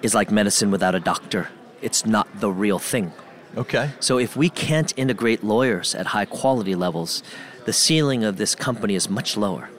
is 0.03 0.15
like 0.15 0.31
medicine 0.31 0.71
without 0.71 0.95
a 0.95 1.01
doctor. 1.01 1.49
It's 1.83 2.07
not 2.07 2.29
the 2.39 2.51
real 2.51 2.79
thing. 2.79 3.13
Okay. 3.57 3.91
So 4.01 4.19
if 4.19 4.37
we 4.37 4.49
can't 4.49 4.93
integrate 4.97 5.43
lawyers 5.43 5.95
at 5.95 6.07
high 6.07 6.25
quality 6.25 6.75
levels, 6.75 7.23
the 7.65 7.73
ceiling 7.73 8.25
of 8.25 8.37
this 8.37 8.55
company 8.55 8.95
is 8.95 9.09
much 9.09 9.37
lower. 9.37 9.71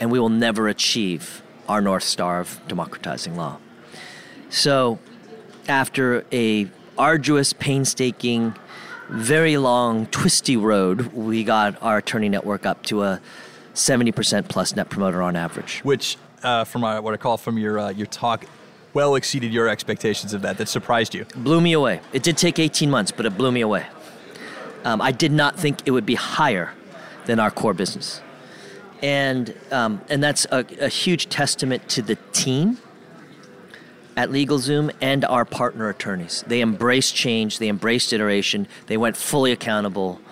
And 0.00 0.10
we 0.10 0.20
will 0.20 0.28
never 0.28 0.68
achieve 0.68 1.42
our 1.68 1.80
North 1.80 2.04
Star 2.04 2.40
of 2.40 2.60
democratizing 2.68 3.36
law. 3.36 3.58
So 4.50 4.98
after 5.68 6.24
a 6.32 6.70
arduous, 6.98 7.52
painstaking, 7.52 8.54
very 9.08 9.56
long, 9.56 10.06
twisty 10.06 10.56
road, 10.56 11.12
we 11.12 11.44
got 11.44 11.80
our 11.82 11.98
attorney 11.98 12.28
network 12.28 12.66
up 12.66 12.82
to 12.84 13.02
a 13.02 13.20
70% 13.74 14.48
plus 14.48 14.74
net 14.74 14.88
promoter 14.88 15.22
on 15.22 15.36
average. 15.36 15.80
Which, 15.80 16.16
uh, 16.42 16.64
from 16.64 16.82
my, 16.82 17.00
what 17.00 17.14
I 17.14 17.16
call 17.16 17.36
from 17.36 17.58
your 17.58 17.78
uh, 17.78 17.90
your 17.90 18.06
talk, 18.06 18.44
well 18.96 19.14
exceeded 19.14 19.52
your 19.52 19.68
expectations 19.68 20.32
of 20.32 20.40
that. 20.40 20.56
That 20.56 20.68
surprised 20.68 21.14
you. 21.14 21.26
blew 21.36 21.60
me 21.60 21.74
away. 21.74 22.00
It 22.14 22.22
did 22.22 22.38
take 22.38 22.58
18 22.58 22.90
months, 22.90 23.12
but 23.12 23.26
it 23.26 23.36
blew 23.36 23.52
me 23.52 23.60
away. 23.60 23.84
Um, 24.84 25.02
I 25.02 25.12
did 25.12 25.32
not 25.32 25.58
think 25.58 25.82
it 25.84 25.90
would 25.90 26.06
be 26.06 26.14
higher 26.14 26.72
than 27.26 27.38
our 27.38 27.50
core 27.50 27.74
business. 27.74 28.22
And, 29.02 29.54
um, 29.70 30.00
and 30.08 30.22
that's 30.22 30.46
a, 30.50 30.64
a 30.80 30.88
huge 30.88 31.28
testament 31.28 31.86
to 31.90 32.00
the 32.00 32.16
team 32.32 32.78
at 34.16 34.30
LegalZoom 34.30 34.90
and 35.02 35.26
our 35.26 35.44
partner 35.44 35.90
attorneys. 35.90 36.42
They 36.46 36.62
embraced 36.62 37.14
change, 37.14 37.58
they 37.58 37.68
embraced 37.68 38.14
iteration, 38.14 38.66
they 38.86 38.96
went 38.96 39.18
fully 39.18 39.52
accountable. 39.52 40.22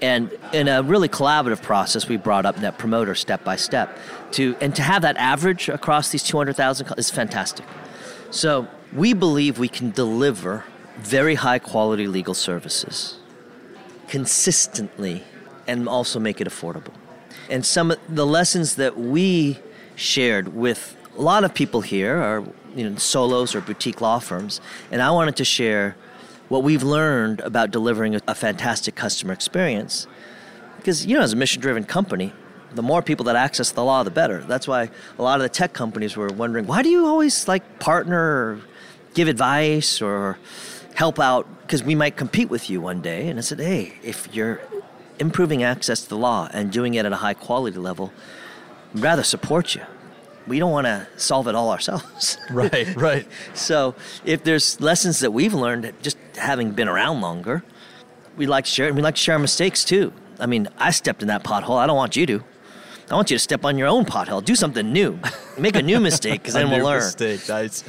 And 0.00 0.36
in 0.52 0.66
a 0.66 0.82
really 0.82 1.08
collaborative 1.08 1.62
process, 1.62 2.08
we 2.08 2.16
brought 2.16 2.46
up 2.46 2.58
Net 2.58 2.78
Promoter 2.78 3.14
step 3.14 3.44
by 3.44 3.54
step. 3.54 3.96
To, 4.32 4.56
and 4.60 4.74
to 4.74 4.82
have 4.82 5.02
that 5.02 5.16
average 5.18 5.68
across 5.68 6.08
these 6.08 6.24
200,000 6.24 6.94
is 6.98 7.08
fantastic. 7.08 7.64
So 8.32 8.66
we 8.94 9.12
believe 9.12 9.58
we 9.58 9.68
can 9.68 9.90
deliver 9.90 10.64
very 10.96 11.34
high 11.34 11.58
quality 11.58 12.06
legal 12.06 12.32
services 12.32 13.18
consistently 14.08 15.22
and 15.66 15.86
also 15.86 16.18
make 16.18 16.40
it 16.40 16.48
affordable. 16.48 16.94
And 17.50 17.64
some 17.64 17.90
of 17.90 17.98
the 18.08 18.24
lessons 18.24 18.76
that 18.76 18.98
we 18.98 19.58
shared 19.96 20.54
with 20.54 20.96
a 21.16 21.20
lot 21.20 21.44
of 21.44 21.52
people 21.52 21.82
here 21.82 22.16
are 22.16 22.42
you 22.74 22.88
know 22.88 22.96
solos 22.96 23.54
or 23.54 23.60
boutique 23.60 24.00
law 24.00 24.18
firms, 24.18 24.62
and 24.90 25.02
I 25.02 25.10
wanted 25.10 25.36
to 25.36 25.44
share 25.44 25.94
what 26.48 26.62
we've 26.62 26.82
learned 26.82 27.40
about 27.40 27.70
delivering 27.70 28.14
a, 28.14 28.20
a 28.26 28.34
fantastic 28.34 28.94
customer 28.94 29.34
experience. 29.34 30.06
Because 30.78 31.04
you 31.04 31.16
know, 31.16 31.22
as 31.22 31.34
a 31.34 31.36
mission-driven 31.36 31.84
company, 31.84 32.32
the 32.74 32.82
more 32.82 33.02
people 33.02 33.24
that 33.24 33.36
access 33.36 33.70
the 33.70 33.84
law, 33.84 34.02
the 34.02 34.10
better. 34.10 34.40
That's 34.40 34.66
why 34.66 34.90
a 35.18 35.22
lot 35.22 35.36
of 35.36 35.42
the 35.42 35.48
tech 35.48 35.72
companies 35.72 36.16
were 36.16 36.28
wondering, 36.28 36.66
why 36.66 36.82
do 36.82 36.88
you 36.88 37.06
always 37.06 37.48
like 37.48 37.78
partner 37.78 38.18
or 38.18 38.60
give 39.14 39.28
advice 39.28 40.00
or 40.00 40.38
help 40.94 41.18
out? 41.18 41.46
Because 41.62 41.82
we 41.82 41.94
might 41.94 42.16
compete 42.16 42.50
with 42.50 42.70
you 42.70 42.80
one 42.80 43.00
day. 43.00 43.28
And 43.28 43.38
I 43.38 43.42
said, 43.42 43.60
hey, 43.60 43.94
if 44.02 44.34
you're 44.34 44.60
improving 45.18 45.62
access 45.62 46.02
to 46.02 46.08
the 46.08 46.16
law 46.16 46.48
and 46.52 46.72
doing 46.72 46.94
it 46.94 47.06
at 47.06 47.12
a 47.12 47.16
high 47.16 47.34
quality 47.34 47.78
level, 47.78 48.12
we'd 48.94 49.02
rather 49.02 49.22
support 49.22 49.74
you. 49.74 49.82
We 50.46 50.58
don't 50.58 50.72
want 50.72 50.86
to 50.86 51.06
solve 51.16 51.46
it 51.46 51.54
all 51.54 51.70
ourselves. 51.70 52.36
Right, 52.50 52.94
right. 52.96 53.26
So 53.54 53.94
if 54.24 54.44
there's 54.44 54.80
lessons 54.80 55.20
that 55.20 55.30
we've 55.32 55.54
learned 55.54 55.92
just 56.02 56.18
having 56.36 56.72
been 56.72 56.88
around 56.88 57.20
longer, 57.20 57.62
we 58.36 58.46
like 58.46 58.64
to 58.64 58.70
share 58.70 58.86
and 58.88 58.96
we 58.96 59.02
like 59.02 59.14
to 59.14 59.20
share 59.20 59.34
our 59.34 59.38
mistakes 59.38 59.84
too. 59.84 60.12
I 60.38 60.46
mean, 60.46 60.68
I 60.78 60.90
stepped 60.90 61.22
in 61.22 61.28
that 61.28 61.44
pothole. 61.44 61.78
I 61.78 61.86
don't 61.86 61.96
want 61.96 62.16
you 62.16 62.26
to. 62.26 62.44
I 63.12 63.14
want 63.14 63.30
you 63.30 63.36
to 63.36 63.42
step 63.42 63.66
on 63.66 63.76
your 63.76 63.88
own 63.88 64.06
pothole. 64.06 64.42
Do 64.42 64.56
something 64.56 64.90
new. 64.90 65.18
Make 65.58 65.76
a 65.76 65.82
new 65.82 66.00
mistake 66.08 66.40
because 66.40 66.54
then 66.54 66.70
we'll 66.70 66.82
learn. 66.82 67.00
Mistake. 67.00 67.46
Nice. 67.46 67.84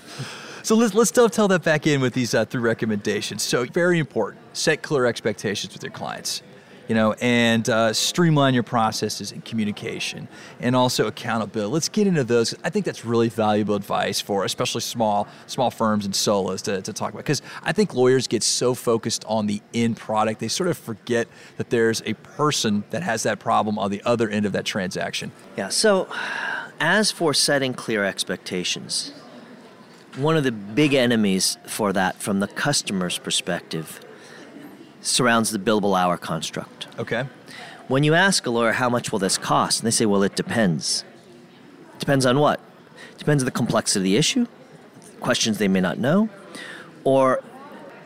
so 0.62 0.74
let's 0.74 0.94
let's 0.94 1.10
dovetail 1.10 1.48
that 1.48 1.62
back 1.62 1.86
in 1.86 2.00
with 2.00 2.14
these 2.14 2.32
uh, 2.34 2.46
three 2.46 2.62
recommendations. 2.62 3.42
So 3.42 3.66
very 3.66 3.98
important: 3.98 4.42
set 4.56 4.80
clear 4.80 5.04
expectations 5.04 5.74
with 5.74 5.82
your 5.82 5.92
clients. 5.92 6.42
You 6.88 6.94
know, 6.94 7.14
and 7.14 7.68
uh, 7.68 7.92
streamline 7.92 8.54
your 8.54 8.62
processes 8.62 9.32
and 9.32 9.44
communication, 9.44 10.28
and 10.60 10.76
also 10.76 11.06
accountability. 11.06 11.72
Let's 11.72 11.88
get 11.88 12.06
into 12.06 12.24
those. 12.24 12.54
I 12.62 12.70
think 12.70 12.84
that's 12.84 13.04
really 13.04 13.28
valuable 13.28 13.74
advice 13.74 14.20
for 14.20 14.44
especially 14.44 14.82
small 14.82 15.26
small 15.46 15.70
firms 15.70 16.04
and 16.04 16.14
solos 16.14 16.62
to, 16.62 16.82
to 16.82 16.92
talk 16.92 17.12
about 17.12 17.24
because 17.24 17.42
I 17.62 17.72
think 17.72 17.94
lawyers 17.94 18.26
get 18.26 18.42
so 18.42 18.74
focused 18.74 19.24
on 19.26 19.46
the 19.46 19.62
end 19.72 19.96
product 19.96 20.40
they 20.40 20.48
sort 20.48 20.68
of 20.68 20.76
forget 20.76 21.28
that 21.56 21.70
there's 21.70 22.02
a 22.06 22.14
person 22.14 22.84
that 22.90 23.02
has 23.02 23.22
that 23.22 23.38
problem 23.38 23.78
on 23.78 23.90
the 23.90 24.02
other 24.04 24.28
end 24.28 24.46
of 24.46 24.52
that 24.52 24.64
transaction. 24.64 25.32
Yeah, 25.56 25.68
so 25.68 26.08
as 26.80 27.10
for 27.10 27.32
setting 27.34 27.74
clear 27.74 28.04
expectations, 28.04 29.12
one 30.16 30.36
of 30.36 30.44
the 30.44 30.52
big 30.52 30.94
enemies 30.94 31.58
for 31.66 31.92
that 31.92 32.20
from 32.20 32.40
the 32.40 32.48
customer's 32.48 33.18
perspective 33.18 34.00
surrounds 35.04 35.50
the 35.50 35.58
billable 35.58 35.98
hour 35.98 36.16
construct. 36.16 36.88
Okay. 36.98 37.26
When 37.88 38.02
you 38.02 38.14
ask 38.14 38.46
a 38.46 38.50
lawyer 38.50 38.72
how 38.72 38.88
much 38.88 39.12
will 39.12 39.18
this 39.18 39.36
cost, 39.36 39.80
and 39.80 39.86
they 39.86 39.90
say, 39.90 40.06
well, 40.06 40.22
it 40.22 40.34
depends. 40.34 41.04
Depends 41.98 42.24
on 42.24 42.38
what? 42.38 42.60
Depends 43.18 43.42
on 43.42 43.44
the 43.44 43.52
complexity 43.52 44.00
of 44.00 44.04
the 44.04 44.16
issue, 44.16 44.46
questions 45.20 45.58
they 45.58 45.68
may 45.68 45.80
not 45.80 45.98
know, 45.98 46.28
or 47.04 47.42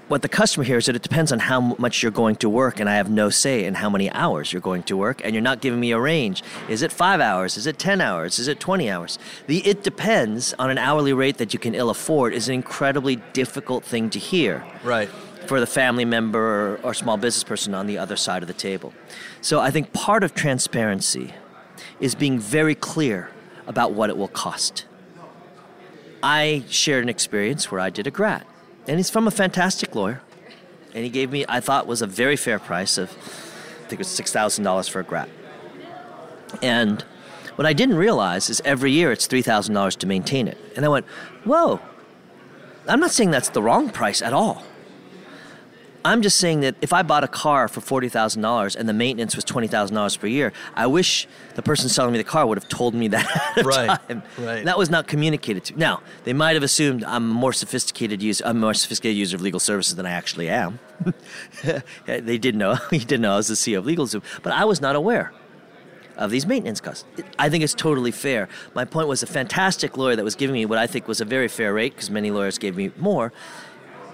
what 0.09 0.23
the 0.23 0.29
customer 0.29 0.65
hears 0.65 0.87
that 0.87 0.97
it 0.97 1.03
depends 1.03 1.31
on 1.33 1.39
how 1.39 1.61
much 1.61 2.03
you're 2.03 2.11
going 2.11 2.35
to 2.37 2.49
work, 2.49 2.81
and 2.81 2.89
I 2.89 2.97
have 2.97 3.11
no 3.11 3.31
say 3.31 3.65
in 3.65 3.75
how 3.75 3.91
many 3.91 4.11
hours 4.11 4.53
you're 4.53 4.63
going 4.63 4.83
to 4.85 4.97
work, 4.97 5.21
and 5.23 5.35
you're 5.35 5.43
not 5.43 5.61
giving 5.61 5.79
me 5.79 5.93
a 5.93 6.01
range. 6.01 6.43
Is 6.69 6.83
it 6.83 6.91
five 6.91 7.21
hours? 7.21 7.57
Is 7.57 7.67
it 7.67 7.79
10 7.79 8.01
hours? 8.01 8.39
Is 8.39 8.49
it 8.49 8.59
20 8.59 8.91
hours? 8.91 9.19
The 9.47 9.59
it 9.67 9.83
depends 9.83 10.55
on 10.59 10.71
an 10.71 10.79
hourly 10.79 11.13
rate 11.13 11.37
that 11.39 11.53
you 11.53 11.61
can 11.61 11.75
ill 11.75 11.91
afford 11.91 12.33
is 12.33 12.49
an 12.49 12.55
incredibly 12.55 13.17
difficult 13.33 13.85
thing 13.85 14.11
to 14.11 14.19
hear 14.19 14.65
Right. 14.83 15.11
For 15.49 15.61
the 15.61 15.67
family 15.67 16.05
member 16.05 16.79
or, 16.83 16.93
small 16.93 17.17
business 17.17 17.43
person 17.43 17.75
on 17.75 17.87
the 17.87 17.97
other 17.97 18.17
side 18.17 18.43
of 18.43 18.49
the 18.49 18.55
table. 18.55 18.93
So 19.41 19.61
I 19.61 19.71
think 19.71 19.95
part 19.95 20.23
of 20.23 20.35
transparency 20.35 21.33
is 22.01 22.15
being 22.15 22.39
very 22.39 22.75
clear 22.75 23.31
about 23.67 23.93
what 23.93 24.11
it 24.11 24.17
will 24.19 24.29
cost. 24.29 24.85
I 26.23 26.65
shared 26.69 27.03
an 27.03 27.09
experience 27.09 27.71
where 27.71 27.81
I 27.81 27.89
did 27.89 28.07
a 28.07 28.11
grat, 28.11 28.47
and 28.87 28.99
he's 28.99 29.09
from 29.09 29.27
a 29.27 29.31
fantastic 29.31 29.95
lawyer, 29.95 30.21
and 30.95 31.03
he 31.05 31.11
gave 31.11 31.31
me 31.31 31.47
I 31.49 31.61
thought 31.61 31.87
was 31.87 32.03
a 32.03 32.07
very 32.07 32.37
fair 32.37 32.59
price 32.59 32.99
of 32.99 33.11
I 33.11 33.89
think 33.89 33.93
it 33.93 33.99
was 34.01 34.09
six 34.09 34.33
thousand 34.33 34.65
dollars 34.65 34.89
for 34.89 35.01
a 35.01 35.05
grat. 35.05 35.29
And 36.63 37.03
what 37.57 37.67
I 37.67 37.73
didn't 37.73 37.97
realize 37.97 38.51
is 38.51 38.61
every 38.65 38.93
year 38.93 39.13
it's 39.13 39.27
three 39.27 39.43
thousand 39.43 39.75
dollars 39.75 39.97
to 39.97 40.07
maintain 40.07 40.47
it, 40.47 40.59
and 40.77 40.85
I 40.85 40.89
went, 40.89 41.07
whoa. 41.45 41.81
I'm 42.87 43.01
not 43.01 43.13
saying 43.13 43.31
that's 43.31 43.51
the 43.51 43.63
wrong 43.63 43.91
price 43.91 44.21
at 44.23 44.33
all. 44.33 44.65
I'm 46.05 46.23
just 46.23 46.39
saying 46.39 46.61
that 46.61 46.77
if 46.81 46.93
I 46.93 47.03
bought 47.03 47.25
a 47.25 47.29
car 47.29 47.69
for 47.69 47.81
forty 47.81 48.09
thousand 48.09 48.43
dollars 48.43 48.77
and 48.77 48.89
the 48.89 48.93
maintenance 48.93 49.35
was 49.37 49.45
twenty 49.45 49.67
thousand 49.67 49.97
dollars 49.97 50.17
per 50.17 50.27
year, 50.27 50.53
I 50.75 50.87
wish 50.87 51.27
the 51.55 51.63
person 51.63 51.89
selling 51.89 52.13
me 52.13 52.19
the 52.19 52.25
car 52.25 52.47
would 52.47 52.57
have 52.57 52.69
told 52.69 52.95
me 52.95 53.09
that 53.17 53.27
Right, 53.65 53.99
time. 54.09 54.23
right. 54.39 54.65
That 54.65 54.79
was 54.79 54.91
not 54.91 55.07
communicated 55.09 55.65
to. 55.65 55.79
Now 55.79 56.01
they 56.25 56.33
might 56.33 56.55
have 56.55 56.63
assumed 56.63 57.05
I'm 57.05 57.31
a 57.31 57.35
more 57.35 57.53
sophisticated 57.53 58.23
user. 58.23 58.45
I'm 58.47 58.57
a 58.57 58.61
more 58.61 58.75
sophisticated 58.75 59.17
user 59.19 59.37
of 59.37 59.43
legal 59.43 59.61
services 59.61 59.97
than 59.97 60.07
I 60.07 60.11
actually 60.13 60.49
am. 60.49 60.79
they 62.07 62.39
did 62.39 62.55
know. 62.57 62.77
He 62.91 62.99
did 63.01 63.21
know 63.21 63.35
I 63.35 63.37
was 63.37 63.49
the 63.49 63.55
CEO 63.55 63.79
of 63.79 63.85
LegalZoom, 63.85 64.23
but 64.43 64.53
I 64.53 64.65
was 64.65 64.81
not 64.81 64.97
aware 64.97 65.33
of 66.17 66.31
these 66.31 66.47
maintenance 66.47 66.81
costs. 66.81 67.05
I 67.39 67.49
think 67.49 67.63
it's 67.63 67.75
totally 67.75 68.11
fair. 68.11 68.49
My 68.75 68.85
point 68.85 69.07
was 69.09 69.23
a 69.23 69.27
fantastic 69.27 69.97
lawyer 69.97 70.17
that 70.17 70.25
was 70.25 70.35
giving 70.35 70.55
me 70.55 70.65
what 70.67 70.79
I 70.79 70.87
think 70.87 71.07
was 71.07 71.21
a 71.21 71.25
very 71.25 71.47
fair 71.49 71.73
rate, 71.73 71.95
because 71.95 72.11
many 72.11 72.31
lawyers 72.33 72.59
gave 72.59 72.77
me 72.77 72.91
more, 72.99 73.33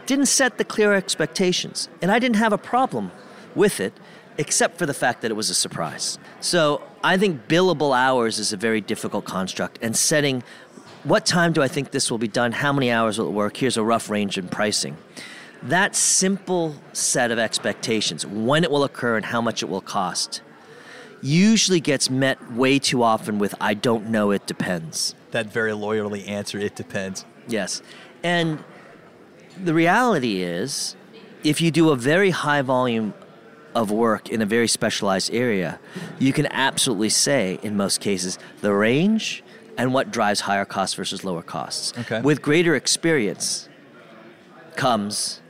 didn't 0.06 0.26
set 0.26 0.58
the 0.58 0.64
clear 0.64 0.94
expectations. 0.94 1.88
And 2.02 2.10
I 2.10 2.18
didn't 2.18 2.36
have 2.36 2.52
a 2.52 2.58
problem 2.58 3.10
with 3.54 3.80
it, 3.80 3.92
except 4.38 4.78
for 4.78 4.86
the 4.86 4.94
fact 4.94 5.22
that 5.22 5.30
it 5.30 5.34
was 5.34 5.50
a 5.50 5.54
surprise. 5.54 6.18
So 6.40 6.82
I 7.02 7.16
think 7.16 7.46
billable 7.48 7.96
hours 7.96 8.38
is 8.38 8.52
a 8.52 8.56
very 8.56 8.80
difficult 8.80 9.24
construct, 9.24 9.78
and 9.82 9.96
setting 9.96 10.42
what 11.04 11.26
time 11.26 11.52
do 11.52 11.62
I 11.62 11.68
think 11.68 11.90
this 11.90 12.10
will 12.10 12.18
be 12.18 12.28
done, 12.28 12.52
how 12.52 12.72
many 12.72 12.90
hours 12.90 13.18
will 13.18 13.28
it 13.28 13.32
work, 13.32 13.58
here's 13.58 13.76
a 13.76 13.84
rough 13.84 14.08
range 14.08 14.38
in 14.38 14.48
pricing. 14.48 14.96
That 15.62 15.94
simple 15.94 16.76
set 16.92 17.30
of 17.30 17.38
expectations, 17.38 18.26
when 18.26 18.64
it 18.64 18.70
will 18.70 18.84
occur 18.84 19.16
and 19.16 19.26
how 19.26 19.40
much 19.40 19.62
it 19.62 19.66
will 19.66 19.80
cost, 19.82 20.40
usually 21.20 21.80
gets 21.80 22.10
met 22.10 22.52
way 22.52 22.78
too 22.78 23.02
often 23.02 23.38
with 23.38 23.54
I 23.60 23.74
don't 23.74 24.08
know, 24.08 24.30
it 24.30 24.46
depends. 24.46 25.14
That 25.30 25.46
very 25.46 25.72
lawyerly 25.72 26.26
answer, 26.28 26.58
it 26.58 26.74
depends. 26.74 27.24
Yes. 27.48 27.82
And 28.22 28.64
the 29.62 29.74
reality 29.74 30.42
is, 30.42 30.96
if 31.42 31.60
you 31.60 31.70
do 31.70 31.90
a 31.90 31.96
very 31.96 32.30
high 32.30 32.62
volume 32.62 33.14
of 33.74 33.90
work 33.90 34.30
in 34.30 34.40
a 34.40 34.46
very 34.46 34.68
specialized 34.68 35.32
area, 35.34 35.78
you 36.18 36.32
can 36.32 36.46
absolutely 36.46 37.08
say, 37.08 37.58
in 37.62 37.76
most 37.76 38.00
cases, 38.00 38.38
the 38.60 38.72
range 38.72 39.42
and 39.76 39.92
what 39.92 40.10
drives 40.10 40.40
higher 40.40 40.64
costs 40.64 40.94
versus 40.94 41.24
lower 41.24 41.42
costs. 41.42 41.92
Okay. 41.98 42.20
With 42.20 42.40
greater 42.40 42.74
experience 42.74 43.68
comes 44.76 45.40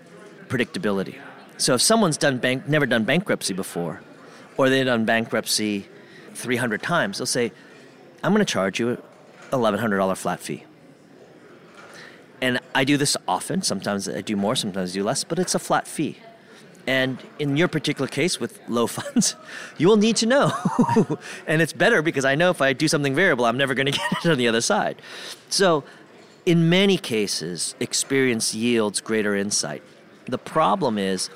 predictability. 0.48 1.16
So 1.56 1.74
if 1.74 1.82
someone's 1.82 2.16
done 2.16 2.38
bank, 2.38 2.68
never 2.68 2.86
done 2.86 3.04
bankruptcy 3.04 3.54
before, 3.54 4.00
or 4.56 4.68
they've 4.68 4.86
done 4.86 5.04
bankruptcy 5.04 5.86
300 6.34 6.82
times, 6.82 7.18
they'll 7.18 7.26
say, 7.26 7.52
I'm 8.22 8.32
going 8.32 8.44
to 8.44 8.50
charge 8.50 8.80
you 8.80 8.92
a 9.52 9.56
$1,100 9.56 10.16
flat 10.16 10.40
fee. 10.40 10.64
And 12.44 12.60
I 12.74 12.84
do 12.84 12.98
this 12.98 13.16
often. 13.26 13.62
Sometimes 13.62 14.06
I 14.06 14.20
do 14.20 14.36
more, 14.36 14.54
sometimes 14.54 14.90
I 14.90 14.92
do 14.92 15.02
less, 15.02 15.24
but 15.24 15.38
it's 15.38 15.54
a 15.54 15.58
flat 15.58 15.88
fee. 15.88 16.18
And 16.86 17.16
in 17.38 17.56
your 17.56 17.68
particular 17.68 18.06
case 18.06 18.38
with 18.38 18.60
low 18.68 18.86
funds, 18.98 19.34
you 19.78 19.88
will 19.88 19.96
need 19.96 20.16
to 20.16 20.26
know. 20.26 20.52
and 21.46 21.62
it's 21.62 21.72
better 21.72 22.02
because 22.02 22.26
I 22.26 22.34
know 22.34 22.50
if 22.50 22.60
I 22.60 22.74
do 22.74 22.86
something 22.86 23.14
variable, 23.14 23.46
I'm 23.46 23.56
never 23.56 23.72
going 23.72 23.86
to 23.90 23.92
get 23.92 24.26
it 24.26 24.30
on 24.30 24.36
the 24.36 24.46
other 24.46 24.60
side. 24.60 25.00
So, 25.48 25.84
in 26.44 26.68
many 26.68 26.98
cases, 26.98 27.74
experience 27.80 28.54
yields 28.54 29.00
greater 29.00 29.34
insight. 29.34 29.82
The 30.26 30.36
problem 30.36 30.98
is, 30.98 31.30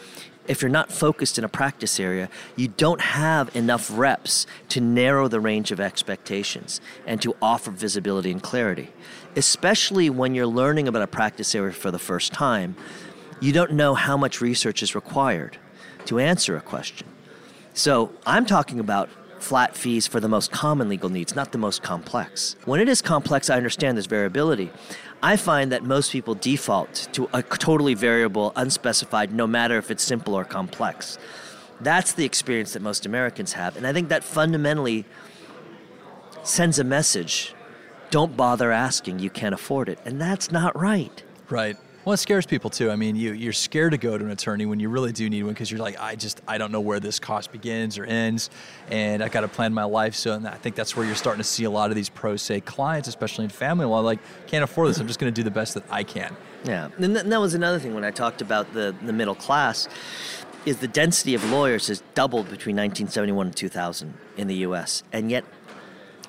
if 0.49 0.63
you're 0.63 0.71
not 0.71 0.91
focused 0.91 1.39
in 1.39 1.45
a 1.45 1.49
practice 1.49 2.01
area, 2.01 2.29
you 2.57 2.69
don't 2.69 3.01
have 3.01 3.55
enough 3.55 3.91
reps 3.97 4.47
to 4.71 4.81
narrow 4.81 5.29
the 5.29 5.39
range 5.39 5.71
of 5.71 5.79
expectations 5.79 6.81
and 7.07 7.21
to 7.23 7.37
offer 7.41 7.71
visibility 7.71 8.31
and 8.31 8.43
clarity. 8.43 8.91
Especially 9.37 10.11
when 10.11 10.35
you're 10.35 10.47
learning 10.47 10.89
about 10.89 11.03
a 11.03 11.07
practice 11.07 11.55
area 11.55 11.73
for 11.73 11.91
the 11.91 11.99
first 11.99 12.33
time, 12.33 12.75
you 13.41 13.53
don't 13.53 13.73
know 13.73 13.95
how 13.95 14.17
much 14.17 14.41
research 14.41 14.83
is 14.83 14.95
required 14.95 15.59
to 16.07 16.19
answer 16.19 16.57
a 16.57 16.61
question. 16.61 17.07
So 17.75 18.13
I'm 18.27 18.47
talking 18.47 18.81
about 18.81 19.09
flat 19.39 19.77
fees 19.77 20.07
for 20.07 20.19
the 20.19 20.29
most 20.29 20.51
common 20.51 20.89
legal 20.89 21.09
needs, 21.09 21.37
not 21.37 21.53
the 21.53 21.59
most 21.59 21.83
complex. 21.83 22.57
When 22.65 22.81
it 22.81 22.89
is 22.89 23.01
complex, 23.01 23.51
I 23.51 23.57
understand 23.57 23.97
there's 23.97 24.07
variability. 24.07 24.71
I 25.23 25.37
find 25.37 25.73
that 25.73 25.83
most 25.83 26.13
people 26.13 26.35
default 26.35 27.09
to 27.13 27.29
a 27.33 27.43
totally 27.43 27.95
variable, 27.95 28.53
unspecified, 28.55 29.33
no 29.33 29.47
matter 29.47 29.77
if 29.77 29.91
it's 29.91 30.03
simple 30.03 30.35
or 30.35 30.45
complex. 30.45 31.19
That's 31.81 32.13
the 32.13 32.25
experience 32.25 32.73
that 32.73 32.83
most 32.83 33.07
Americans 33.07 33.53
have. 33.55 33.77
And 33.77 33.87
I 33.87 33.93
think 33.93 34.09
that 34.11 34.23
fundamentally 34.23 35.05
sends 36.43 36.79
a 36.79 36.85
message 36.85 37.55
don't 38.11 38.37
bother 38.37 38.73
asking, 38.73 39.19
you 39.19 39.31
can't 39.31 39.55
afford 39.55 39.89
it. 39.89 39.99
And 40.05 40.21
that's 40.21 40.51
not 40.51 40.79
right. 40.79 41.23
Right. 41.51 41.77
Well, 42.05 42.15
it 42.15 42.19
scares 42.19 42.47
people 42.47 42.71
too. 42.71 42.91
I 42.91 42.97
mean, 42.97 43.17
you 43.17 43.33
you're 43.33 43.53
scared 43.53 43.93
to 43.93 43.99
go 43.99 44.17
to 44.17 44.25
an 44.25 44.31
attorney 44.31 44.67
when 44.67 44.81
you 44.81 44.89
really 44.89 45.13
do 45.13 45.29
need 45.29 45.43
one 45.43 45.53
because 45.53 45.71
you're 45.71 45.81
like, 45.81 46.01
I 46.01 46.15
just 46.15 46.41
I 46.49 46.57
don't 46.57 46.73
know 46.73 46.81
where 46.81 47.01
this 47.01 47.19
cost 47.19 47.53
begins 47.53 47.99
or 47.99 48.05
ends, 48.05 48.51
and 48.89 49.23
I 49.23 49.29
got 49.29 49.43
to 49.43 49.49
plan 49.49 49.75
my 49.75 49.85
life. 49.85 50.15
So, 50.15 50.33
and 50.33 50.47
I 50.47 50.55
think 50.55 50.75
that's 50.75 50.97
where 50.97 51.05
you're 51.05 51.17
starting 51.17 51.41
to 51.41 51.49
see 51.49 51.65
a 51.65 51.71
lot 51.71 51.91
of 51.91 51.97
these 51.97 52.09
pro 52.09 52.37
se 52.37 52.61
clients, 52.61 53.09
especially 53.09 53.45
in 53.45 53.51
family 53.51 53.85
law, 53.85 54.01
like 54.01 54.21
can't 54.47 54.65
afford 54.65 54.89
this. 54.89 54.99
I'm 54.99 55.07
just 55.07 55.19
going 55.19 55.33
to 55.33 55.39
do 55.39 55.43
the 55.43 55.51
best 55.51 55.75
that 55.75 55.85
I 55.91 56.03
can. 56.05 56.35
Yeah, 56.65 56.87
and, 56.87 57.15
th- 57.15 57.23
and 57.25 57.33
that 57.33 57.41
was 57.41 57.55
another 57.55 57.79
thing 57.79 57.95
when 57.95 58.05
I 58.05 58.11
talked 58.11 58.41
about 58.41 58.73
the, 58.73 58.95
the 59.03 59.13
middle 59.13 59.35
class, 59.35 59.89
is 60.67 60.79
the 60.79 60.89
density 60.89 61.35
of 61.35 61.45
lawyers 61.51 61.89
has 61.89 62.03
doubled 62.15 62.47
between 62.47 62.77
1971 62.77 63.47
and 63.47 63.57
2000 63.57 64.15
in 64.37 64.49
the 64.49 64.57
U.S. 64.57 65.03
And 65.13 65.31
yet, 65.31 65.45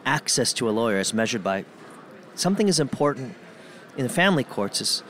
access 0.05 0.53
to 0.53 0.69
a 0.69 0.71
lawyer 0.71 0.99
is 0.99 1.13
measured 1.13 1.43
by 1.43 1.65
something 2.36 2.69
as 2.69 2.79
important 2.79 3.36
in 3.97 4.03
the 4.03 4.10
family 4.10 4.43
courts 4.43 4.82
is 4.82 5.03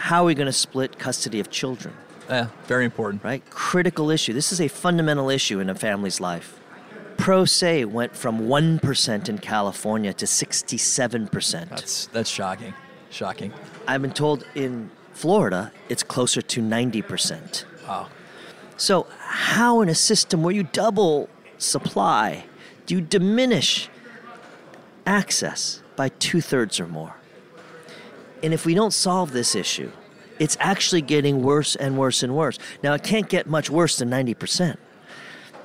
how 0.00 0.22
are 0.22 0.26
we 0.26 0.34
going 0.34 0.46
to 0.46 0.52
split 0.52 0.98
custody 0.98 1.40
of 1.40 1.50
children, 1.50 1.92
Yeah, 2.28 2.46
very 2.66 2.84
important. 2.86 3.22
right? 3.22 3.42
Critical 3.50 4.10
issue. 4.10 4.32
This 4.32 4.50
is 4.50 4.60
a 4.60 4.68
fundamental 4.68 5.28
issue 5.28 5.60
in 5.60 5.68
a 5.68 5.74
family's 5.74 6.20
life. 6.20 6.58
Pro 7.18 7.44
se 7.44 7.84
went 7.84 8.16
from 8.16 8.40
1% 8.48 9.28
in 9.28 9.38
California 9.38 10.12
to 10.14 10.24
67%. 10.24 11.68
That's 11.68 12.06
that's 12.06 12.30
shocking. 12.30 12.72
Shocking. 13.10 13.52
I've 13.86 14.00
been 14.00 14.12
told 14.14 14.46
in 14.54 14.90
Florida 15.12 15.70
it's 15.90 16.02
closer 16.02 16.40
to 16.40 16.62
90%. 16.62 17.64
Wow. 17.86 18.08
So, 18.78 19.06
how 19.18 19.82
in 19.82 19.90
a 19.90 19.94
system 19.94 20.42
where 20.42 20.54
you 20.54 20.62
double 20.62 21.28
supply 21.58 22.44
do 22.86 22.94
you 22.94 23.02
diminish 23.02 23.90
access 25.06 25.82
by 25.96 26.08
two 26.08 26.40
thirds 26.40 26.80
or 26.80 26.86
more? 26.88 27.14
And 28.42 28.54
if 28.54 28.64
we 28.64 28.74
don't 28.74 28.92
solve 28.92 29.32
this 29.32 29.54
issue, 29.54 29.90
it's 30.38 30.56
actually 30.60 31.02
getting 31.02 31.42
worse 31.42 31.76
and 31.76 31.98
worse 31.98 32.22
and 32.22 32.34
worse. 32.34 32.58
Now, 32.82 32.94
it 32.94 33.02
can't 33.02 33.28
get 33.28 33.46
much 33.46 33.68
worse 33.68 33.98
than 33.98 34.10
90%. 34.10 34.76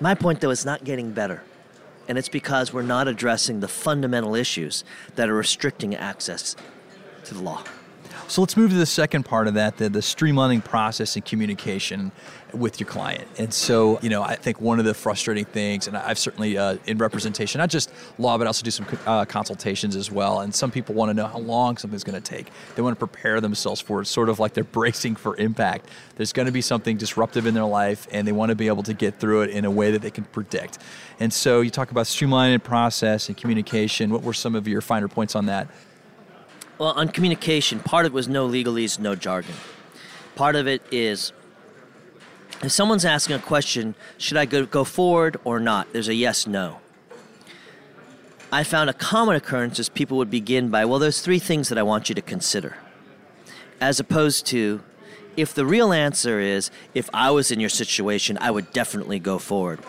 My 0.02 0.14
point, 0.14 0.42
though, 0.42 0.50
is 0.50 0.66
not 0.66 0.84
getting 0.84 1.12
better. 1.12 1.44
And 2.08 2.18
it's 2.18 2.30
because 2.30 2.74
we're 2.74 2.84
not 2.84 3.08
addressing 3.08 3.62
the 3.62 3.68
fundamental 3.68 4.36
issues 4.36 4.84
that 5.16 5.30
are 5.30 5.34
restricting 5.34 5.96
access 5.96 6.56
to 7.24 7.34
the 7.34 7.42
law. 7.42 7.64
So 8.28 8.42
let's 8.42 8.58
move 8.58 8.72
to 8.72 8.76
the 8.76 8.88
second 8.88 9.24
part 9.24 9.48
of 9.48 9.54
that, 9.54 9.78
the, 9.78 9.88
the 9.88 10.00
streamlining 10.00 10.64
process 10.64 11.16
and 11.16 11.24
communication 11.24 12.12
with 12.54 12.80
your 12.80 12.90
client. 12.90 13.28
And 13.38 13.54
so, 13.54 14.00
you 14.02 14.10
know, 14.10 14.24
I 14.24 14.36
think 14.36 14.60
one 14.60 14.80
of 14.80 14.86
the 14.86 14.96
frustrating 14.96 15.46
things, 15.46 15.88
and 15.88 15.96
I've 15.96 16.18
certainly 16.18 16.58
uh, 16.58 16.78
in 16.88 16.98
representation, 16.98 17.60
not 17.60 17.70
just 17.70 17.94
law, 18.18 18.36
but 18.40 18.48
also 18.48 18.64
do 18.64 18.72
some 18.72 18.88
uh, 19.06 19.26
consultations 19.26 19.96
as 19.96 20.10
well. 20.10 20.40
And 20.40 20.56
some 20.56 20.72
people 20.72 20.96
want 20.96 21.12
to 21.12 21.14
know 21.14 21.28
how 21.28 21.38
long 21.38 21.78
something's 21.78 22.04
going 22.04 22.20
to 22.20 22.32
take. 22.36 22.50
They 22.76 22.82
want 22.82 22.98
to 23.00 23.08
prepare 23.08 23.42
themselves 23.42 23.80
for 23.80 24.02
it, 24.02 24.06
sort 24.06 24.30
of 24.30 24.40
like 24.40 24.54
they're 24.54 24.64
bracing 24.64 25.18
for 25.18 25.38
impact. 25.38 25.88
There's 26.16 26.34
going 26.34 26.48
to 26.48 26.52
be 26.52 26.62
something 26.62 26.98
disruptive 26.98 27.46
in 27.46 27.54
their 27.54 27.66
life, 27.66 28.08
and 28.12 28.28
they 28.28 28.32
want 28.32 28.50
to 28.50 28.56
be 28.56 28.68
able 28.68 28.84
to 28.84 28.94
get 28.94 29.20
through 29.20 29.44
it 29.44 29.52
in 29.52 29.66
a 29.66 29.72
way 29.72 29.92
that 29.92 30.02
they 30.02 30.12
can 30.12 30.24
predict. 30.24 30.80
And 31.20 31.32
so, 31.32 31.62
you 31.62 31.70
talk 31.70 31.92
about 31.92 32.08
streamlining 32.08 32.64
process 32.64 33.28
and 33.28 33.38
communication. 33.38 34.10
What 34.10 34.24
were 34.24 34.34
some 34.34 34.56
of 34.56 34.68
your 34.68 34.82
finer 34.82 35.08
points 35.08 35.36
on 35.36 35.46
that? 35.46 35.68
Well, 36.78 36.90
on 36.92 37.10
communication, 37.10 37.80
part 37.80 38.06
of 38.06 38.12
it 38.12 38.16
was 38.16 38.28
no 38.28 38.48
legalese, 38.48 39.00
no 39.00 39.16
jargon. 39.16 39.56
Part 40.36 40.56
of 40.56 40.68
it 40.68 40.82
is 40.92 41.32
if 42.62 42.72
someone's 42.72 43.06
asking 43.06 43.36
a 43.36 43.40
question, 43.40 43.96
should 44.18 44.38
I 44.38 44.46
go, 44.46 44.66
go 44.66 44.84
forward 44.84 45.38
or 45.44 45.60
not? 45.60 45.92
There's 45.94 46.08
a 46.08 46.14
yes 46.14 46.48
no. 46.48 46.80
I 48.52 48.64
found 48.64 48.90
a 48.90 48.94
common 48.94 49.36
occurrence 49.36 49.80
is 49.80 49.90
people 49.90 50.18
would 50.18 50.30
begin 50.30 50.70
by, 50.70 50.86
well, 50.86 51.00
there's 51.00 51.22
three 51.22 51.40
things 51.40 51.70
that 51.70 51.78
I 51.78 51.84
want 51.84 52.10
you 52.10 52.16
to 52.16 52.22
consider. 52.22 52.78
As 53.82 54.00
opposed 54.00 54.46
to, 54.48 54.82
if 55.36 55.54
the 55.54 55.66
real 55.66 55.92
answer 55.92 56.40
is, 56.40 56.72
if 56.94 57.10
I 57.14 57.32
was 57.32 57.52
in 57.52 57.60
your 57.60 57.70
situation, 57.70 58.38
I 58.40 58.52
would 58.52 58.72
definitely 58.72 59.20
go 59.20 59.38
forward. 59.40 59.80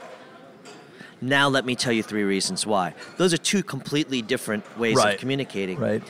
Now, 1.20 1.48
let 1.48 1.64
me 1.64 1.76
tell 1.76 1.92
you 1.92 2.02
three 2.02 2.24
reasons 2.24 2.66
why. 2.66 2.94
Those 3.16 3.32
are 3.32 3.38
two 3.38 3.62
completely 3.62 4.22
different 4.22 4.64
ways 4.78 4.96
Right. 4.96 5.14
of 5.14 5.20
communicating. 5.20 5.78
Right. 5.78 6.02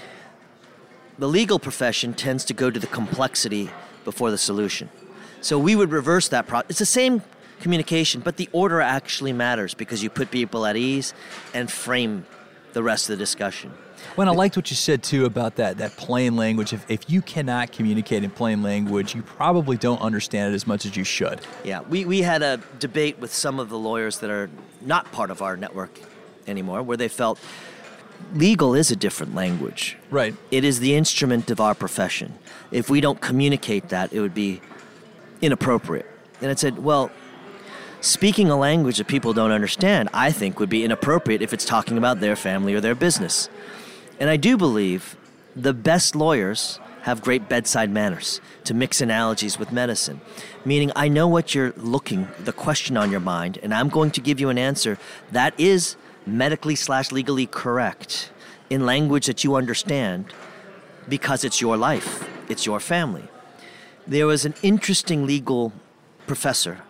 The 1.19 1.29
legal 1.29 1.59
profession 1.59 2.13
tends 2.13 2.45
to 2.47 2.55
go 2.55 2.71
to 2.71 2.79
the 2.79 2.87
complexity 2.87 3.71
before 4.05 4.31
the 4.31 4.39
solution. 4.39 4.91
So 5.41 5.59
we 5.59 5.75
would 5.75 5.91
reverse 5.91 6.29
that 6.29 6.47
process. 6.47 6.71
It's 6.71 6.79
the 6.79 6.87
same 6.87 7.23
communication, 7.61 8.21
but 8.21 8.37
the 8.37 8.49
order 8.53 8.81
actually 8.83 9.33
matters 9.33 9.73
because 9.73 10.03
you 10.03 10.11
put 10.11 10.31
people 10.31 10.67
at 10.67 10.77
ease 10.77 11.15
and 11.55 11.71
frame 11.71 12.27
the 12.75 12.83
rest 12.83 13.09
of 13.09 13.17
the 13.17 13.23
discussion. 13.23 13.73
Well, 14.17 14.29
I 14.29 14.33
liked 14.33 14.57
what 14.57 14.71
you 14.71 14.77
said 14.77 15.03
too 15.03 15.25
about 15.25 15.57
that 15.57 15.79
that 15.79 15.97
plain 15.97 16.37
language. 16.37 16.75
If, 16.75 16.89
if 16.91 17.09
you 17.09 17.23
cannot 17.23 17.73
communicate 17.73 18.23
in 18.23 18.31
plain 18.31 18.63
language, 18.63 19.15
you 19.15 19.23
probably 19.23 19.79
don't 19.79 20.01
understand 20.03 20.53
it 20.53 20.55
as 20.55 20.67
much 20.67 20.85
as 20.85 20.97
you 20.97 21.05
should. 21.05 21.41
Yeah, 21.65 21.81
we, 21.81 22.05
we 22.05 22.21
had 22.21 22.43
a 22.43 22.61
debate 22.79 23.19
with 23.19 23.33
some 23.33 23.59
of 23.59 23.71
the 23.71 23.79
lawyers 23.79 24.19
that 24.19 24.31
are 24.31 24.51
not 24.83 25.11
part 25.13 25.31
of 25.31 25.41
our 25.41 25.57
network 25.57 25.99
anymore 26.47 26.83
where 26.83 26.97
they 26.97 27.09
felt 27.09 27.39
legal 28.35 28.75
is 28.75 28.91
a 28.91 28.97
different 28.97 29.35
language. 29.35 29.97
Right. 30.11 30.35
It 30.51 30.65
is 30.65 30.81
the 30.81 30.95
instrument 30.95 31.51
of 31.51 31.61
our 31.61 31.75
profession. 31.75 32.35
If 32.71 32.91
we 32.91 33.01
don't 33.01 33.21
communicate 33.21 33.89
that, 33.91 34.13
it 34.13 34.21
would 34.21 34.35
be 34.35 34.61
inappropriate. 35.41 36.07
And 36.41 36.51
it 36.51 36.59
said, 36.59 36.79
well, 36.79 37.11
speaking 38.01 38.51
a 38.51 38.57
language 38.57 38.99
that 38.99 39.07
people 39.07 39.33
don't 39.33 39.53
understand, 39.53 40.09
I 40.13 40.33
think 40.33 40.61
would 40.61 40.69
be 40.69 40.85
inappropriate 40.85 41.43
if 41.43 41.53
it's 41.53 41.65
talking 41.65 41.97
about 41.99 42.21
their 42.21 42.37
family 42.37 42.75
or 42.75 42.81
their 42.81 42.95
business. 42.95 43.49
And 44.19 44.31
I 44.31 44.37
do 44.37 44.57
believe 44.57 45.17
the 45.55 45.73
best 45.73 46.15
lawyers 46.15 46.79
have 47.03 47.23
great 47.23 47.49
bedside 47.49 47.89
manners 47.89 48.41
to 48.65 48.75
mix 48.75 49.01
analogies 49.01 49.61
with 49.61 49.71
medicine. 49.71 50.21
Meaning, 50.65 50.91
I 50.97 51.07
know 51.07 51.29
what 51.29 51.55
you're 51.55 51.73
looking, 51.77 52.27
the 52.41 52.53
question 52.53 52.97
on 52.97 53.13
your 53.13 53.21
mind, 53.21 53.61
and 53.63 53.73
I'm 53.73 53.89
going 53.89 54.11
to 54.11 54.21
give 54.21 54.41
you 54.41 54.49
an 54.49 54.59
answer 54.59 54.99
that 55.31 55.55
is 55.59 55.95
medically 56.27 56.75
slash 56.75 57.13
legally 57.13 57.47
correct 57.47 58.31
in 58.69 58.85
language 58.85 59.27
that 59.27 59.45
you 59.45 59.55
understand 59.55 60.33
because 61.09 61.45
it's 61.45 61.61
your 61.61 61.77
life, 61.77 62.29
it's 62.49 62.67
your 62.67 62.81
family. 62.81 63.25
There 64.07 64.27
was 64.27 64.45
an 64.45 64.55
interesting 64.63 65.27
legal 65.27 65.73
professor, 66.27 66.83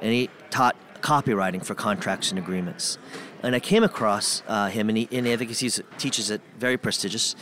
and 0.00 0.12
he 0.12 0.30
taught 0.50 0.76
copywriting 1.00 1.64
for 1.64 1.74
contracts 1.74 2.30
and 2.30 2.38
agreements. 2.38 2.98
And 3.42 3.56
I 3.56 3.60
came 3.60 3.82
across 3.82 4.42
uh, 4.46 4.68
him, 4.68 4.88
and, 4.88 4.96
he, 4.96 5.08
and 5.10 5.26
I 5.26 5.36
think 5.36 5.50
he 5.50 5.70
teaches 5.98 6.30
it 6.30 6.40
very 6.58 6.76
prestigious, 6.76 7.34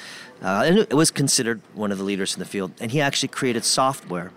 uh, 0.43 0.65
and 0.65 0.79
it 0.79 0.95
was 0.95 1.11
considered 1.11 1.61
one 1.75 1.93
of 1.93 1.99
the 1.99 2.05
leaders 2.05 2.35
in 2.35 2.39
the 2.39 2.47
field. 2.47 2.73
And 2.81 2.91
he 2.91 3.01
actually 3.01 3.29
created 3.29 3.65
software 3.65 4.33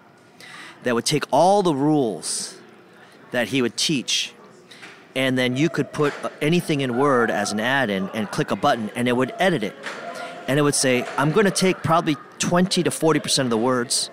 that 0.83 0.93
would 0.93 1.05
take 1.05 1.23
all 1.31 1.63
the 1.63 1.73
rules 1.73 2.57
that 3.31 3.47
he 3.47 3.61
would 3.61 3.77
teach, 3.77 4.33
and 5.15 5.37
then 5.37 5.55
you 5.55 5.69
could 5.69 5.91
put 5.91 6.13
uh, 6.23 6.29
anything 6.41 6.81
in 6.81 6.97
Word 6.97 7.29
as 7.29 7.51
an 7.51 7.59
add-in 7.59 8.09
and 8.09 8.29
click 8.31 8.51
a 8.51 8.55
button, 8.55 8.89
and 8.95 9.07
it 9.07 9.15
would 9.15 9.33
edit 9.39 9.63
it. 9.63 9.75
And 10.47 10.59
it 10.59 10.61
would 10.61 10.75
say, 10.75 11.05
I'm 11.17 11.31
going 11.31 11.45
to 11.45 11.51
take 11.51 11.77
probably 11.83 12.17
20 12.39 12.83
to 12.83 12.89
40% 12.89 13.39
of 13.39 13.49
the 13.49 13.57
words 13.57 14.09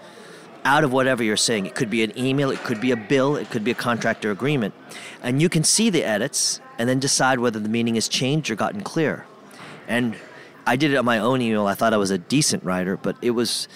out 0.65 0.85
of 0.85 0.93
whatever 0.93 1.23
you're 1.23 1.37
saying. 1.37 1.67
It 1.67 1.75
could 1.75 1.91
be 1.91 2.05
an 2.05 2.17
email, 2.19 2.51
it 2.51 2.63
could 2.65 2.81
be 2.81 2.91
a 2.91 2.97
bill, 2.97 3.37
it 3.37 3.51
could 3.51 3.65
be 3.65 3.71
a 3.71 3.75
contract 3.75 4.25
or 4.25 4.31
agreement. 4.31 4.75
And 5.23 5.41
you 5.41 5.49
can 5.49 5.65
see 5.65 5.91
the 5.91 6.05
edits 6.05 6.61
and 6.79 6.89
then 6.89 7.01
decide 7.01 7.39
whether 7.39 7.59
the 7.59 7.69
meaning 7.69 7.95
has 7.97 8.09
changed 8.09 8.51
or 8.51 8.55
gotten 8.55 8.83
clear. 8.83 9.27
And 9.89 10.17
I 10.67 10.77
did 10.77 10.93
it 10.93 10.97
on 10.97 11.05
my 11.05 11.19
own 11.19 11.41
email. 11.41 11.67
I 11.67 11.75
thought 11.75 11.93
I 11.95 11.97
was 11.97 12.11
a 12.11 12.19
decent 12.19 12.63
writer, 12.63 12.97
but 12.97 13.17
it 13.23 13.31
was 13.31 13.69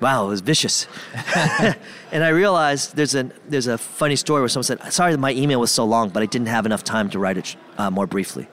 wow, 0.00 0.26
it 0.26 0.28
was 0.28 0.40
vicious. 0.40 0.86
and 2.12 2.24
I 2.24 2.28
realized 2.28 2.96
there's 2.96 3.14
a 3.14 3.30
there's 3.48 3.66
a 3.66 3.78
funny 3.78 4.16
story 4.16 4.40
where 4.40 4.48
someone 4.48 4.64
said, 4.64 4.92
"Sorry, 4.92 5.12
that 5.12 5.18
my 5.18 5.32
email 5.32 5.60
was 5.60 5.70
so 5.70 5.84
long, 5.84 6.10
but 6.10 6.22
I 6.22 6.26
didn't 6.26 6.48
have 6.48 6.66
enough 6.66 6.84
time 6.84 7.10
to 7.10 7.18
write 7.18 7.38
it 7.38 7.56
uh, 7.78 7.90
more 7.90 8.06
briefly." 8.06 8.48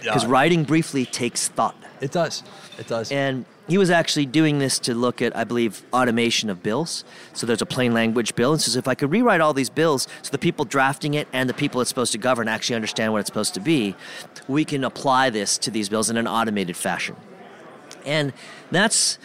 Because 0.00 0.24
Yeah. 0.24 0.30
writing 0.30 0.64
briefly 0.64 1.06
takes 1.06 1.48
thought. 1.48 1.76
It 2.00 2.10
does. 2.10 2.42
It 2.78 2.88
does. 2.88 3.12
And 3.12 3.44
he 3.68 3.78
was 3.78 3.90
actually 3.90 4.26
doing 4.26 4.58
this 4.58 4.80
to 4.80 4.94
look 4.94 5.22
at, 5.22 5.36
I 5.36 5.44
believe, 5.44 5.82
automation 5.92 6.50
of 6.50 6.62
bills. 6.62 7.04
So 7.32 7.46
there's 7.46 7.62
a 7.62 7.66
plain 7.66 7.94
language 7.94 8.34
bill, 8.34 8.52
and 8.52 8.60
says 8.60 8.74
if 8.74 8.88
I 8.88 8.96
could 8.96 9.12
rewrite 9.12 9.40
all 9.40 9.54
these 9.54 9.70
bills 9.70 10.08
so 10.22 10.30
the 10.32 10.38
people 10.38 10.64
drafting 10.64 11.14
it 11.14 11.28
and 11.32 11.48
the 11.48 11.54
people 11.54 11.80
it's 11.80 11.88
supposed 11.88 12.10
to 12.12 12.18
govern 12.18 12.48
actually 12.48 12.74
understand 12.74 13.12
what 13.12 13.20
it's 13.20 13.28
supposed 13.28 13.54
to 13.54 13.60
be, 13.60 13.94
we 14.48 14.64
can 14.64 14.82
apply 14.82 15.30
this 15.30 15.56
to 15.58 15.70
these 15.70 15.88
bills 15.88 16.10
in 16.10 16.16
an 16.16 16.26
automated 16.26 16.76
fashion. 16.76 17.14
And 18.04 18.32
that's, 18.72 19.18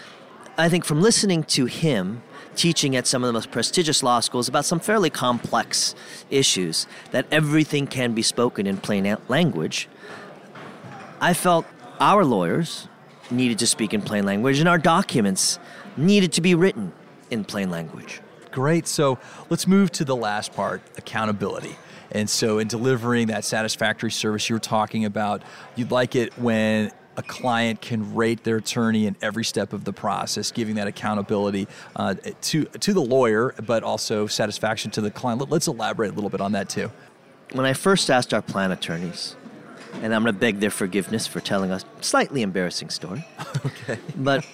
I 0.58 0.70
think, 0.70 0.86
from 0.86 1.02
listening 1.02 1.44
to 1.44 1.66
him 1.66 2.24
teaching 2.56 2.96
at 2.96 3.06
some 3.06 3.24
of 3.24 3.28
the 3.28 3.34
most 3.34 3.52
prestigious 3.52 4.02
law 4.02 4.20
schools 4.20 4.48
about 4.48 4.66
some 4.66 4.80
fairly 4.80 5.12
complex 5.12 5.94
issues, 6.32 6.88
that 7.12 7.28
everything 7.32 7.86
can 7.86 8.14
be 8.14 8.24
spoken 8.24 8.66
in 8.66 8.78
plain 8.78 9.16
language. 9.28 9.88
I 11.22 11.34
felt 11.34 11.66
our 12.00 12.26
lawyers 12.26 12.88
needed 13.30 13.60
to 13.60 13.68
speak 13.68 13.94
in 13.94 14.02
plain 14.02 14.26
language, 14.26 14.60
and 14.60 14.68
our 14.68 14.80
documents 14.80 15.60
needed 15.96 16.34
to 16.34 16.42
be 16.42 16.56
written 16.56 16.92
in 17.30 17.44
plain 17.44 17.70
language. 17.70 18.22
Great. 18.52 18.88
So 18.88 19.20
let's 19.50 19.68
move 19.68 19.92
to 19.94 20.06
the 20.06 20.16
last 20.16 20.54
part 20.54 20.82
accountability. 20.98 21.76
And 22.12 22.30
so, 22.30 22.58
in 22.58 22.70
delivering 22.70 23.28
that 23.28 23.44
satisfactory 23.44 24.12
service 24.12 24.50
you're 24.50 24.60
talking 24.60 25.04
about, 25.04 25.44
you'd 25.76 25.92
like 25.92 26.16
it 26.16 26.38
when 26.40 26.92
a 27.18 27.24
client 27.24 27.82
can 27.82 28.16
rate 28.16 28.44
their 28.44 28.58
attorney 28.58 29.08
in 29.08 29.16
every 29.22 29.44
step 29.44 29.74
of 29.74 29.84
the 29.84 29.92
process, 29.94 30.52
giving 30.52 30.76
that 30.76 30.88
accountability 30.88 31.68
uh, 31.96 32.14
to 32.42 32.66
to 32.66 32.94
the 32.94 33.02
lawyer, 33.02 33.54
but 33.66 33.84
also 33.84 34.28
satisfaction 34.28 34.92
to 34.92 35.02
the 35.02 35.12
client. 35.12 35.42
Let- 35.42 35.50
Let's 35.50 35.68
elaborate 35.68 36.12
a 36.12 36.14
little 36.14 36.30
bit 36.30 36.40
on 36.42 36.52
that 36.54 36.70
too. 36.70 36.92
When 37.54 37.66
I 37.66 37.74
first 37.74 38.10
asked 38.12 38.34
our 38.34 38.42
plan 38.42 38.72
attorneys, 38.72 39.36
and 40.02 40.14
I'm 40.14 40.22
going 40.22 40.34
to 40.36 40.40
beg 40.40 40.60
their 40.60 40.70
forgiveness 40.70 41.26
for 41.26 41.40
telling 41.40 41.72
a 41.72 41.80
slightly 42.02 42.42
embarrassing 42.44 42.90
story. 42.92 43.26
Okay. 43.66 44.00
But 44.16 44.46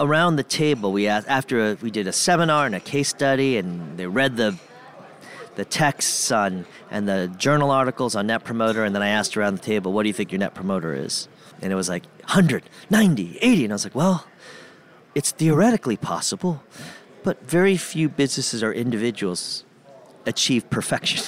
around 0.00 0.36
the 0.36 0.42
table, 0.42 0.92
we 0.92 1.06
asked, 1.08 1.28
after 1.28 1.72
a, 1.72 1.74
we 1.74 1.90
did 1.90 2.06
a 2.06 2.12
seminar 2.12 2.66
and 2.66 2.74
a 2.74 2.80
case 2.80 3.08
study, 3.08 3.56
and 3.58 3.96
they 3.96 4.06
read 4.06 4.36
the 4.36 4.56
the 5.56 5.64
texts 5.64 6.30
on 6.32 6.64
and 6.90 7.08
the 7.08 7.32
journal 7.36 7.70
articles 7.70 8.14
on 8.16 8.26
Net 8.28 8.44
Promoter, 8.44 8.84
and 8.84 8.94
then 8.94 9.02
I 9.02 9.08
asked 9.08 9.36
around 9.36 9.54
the 9.58 9.62
table, 9.62 9.92
"What 9.92 10.02
do 10.04 10.08
you 10.08 10.12
think 10.12 10.32
your 10.32 10.38
Net 10.40 10.54
Promoter 10.54 10.94
is?" 10.94 11.28
And 11.60 11.72
it 11.72 11.76
was 11.76 11.88
like 11.88 12.04
100, 12.20 12.64
90, 12.90 13.38
80, 13.40 13.64
and 13.64 13.72
I 13.72 13.74
was 13.74 13.84
like, 13.84 13.94
"Well, 13.94 14.26
it's 15.14 15.32
theoretically 15.32 15.96
possible, 15.96 16.62
but 17.22 17.42
very 17.48 17.76
few 17.76 18.08
businesses 18.08 18.62
or 18.62 18.72
individuals 18.72 19.64
achieve 20.26 20.68
perfection." 20.70 21.24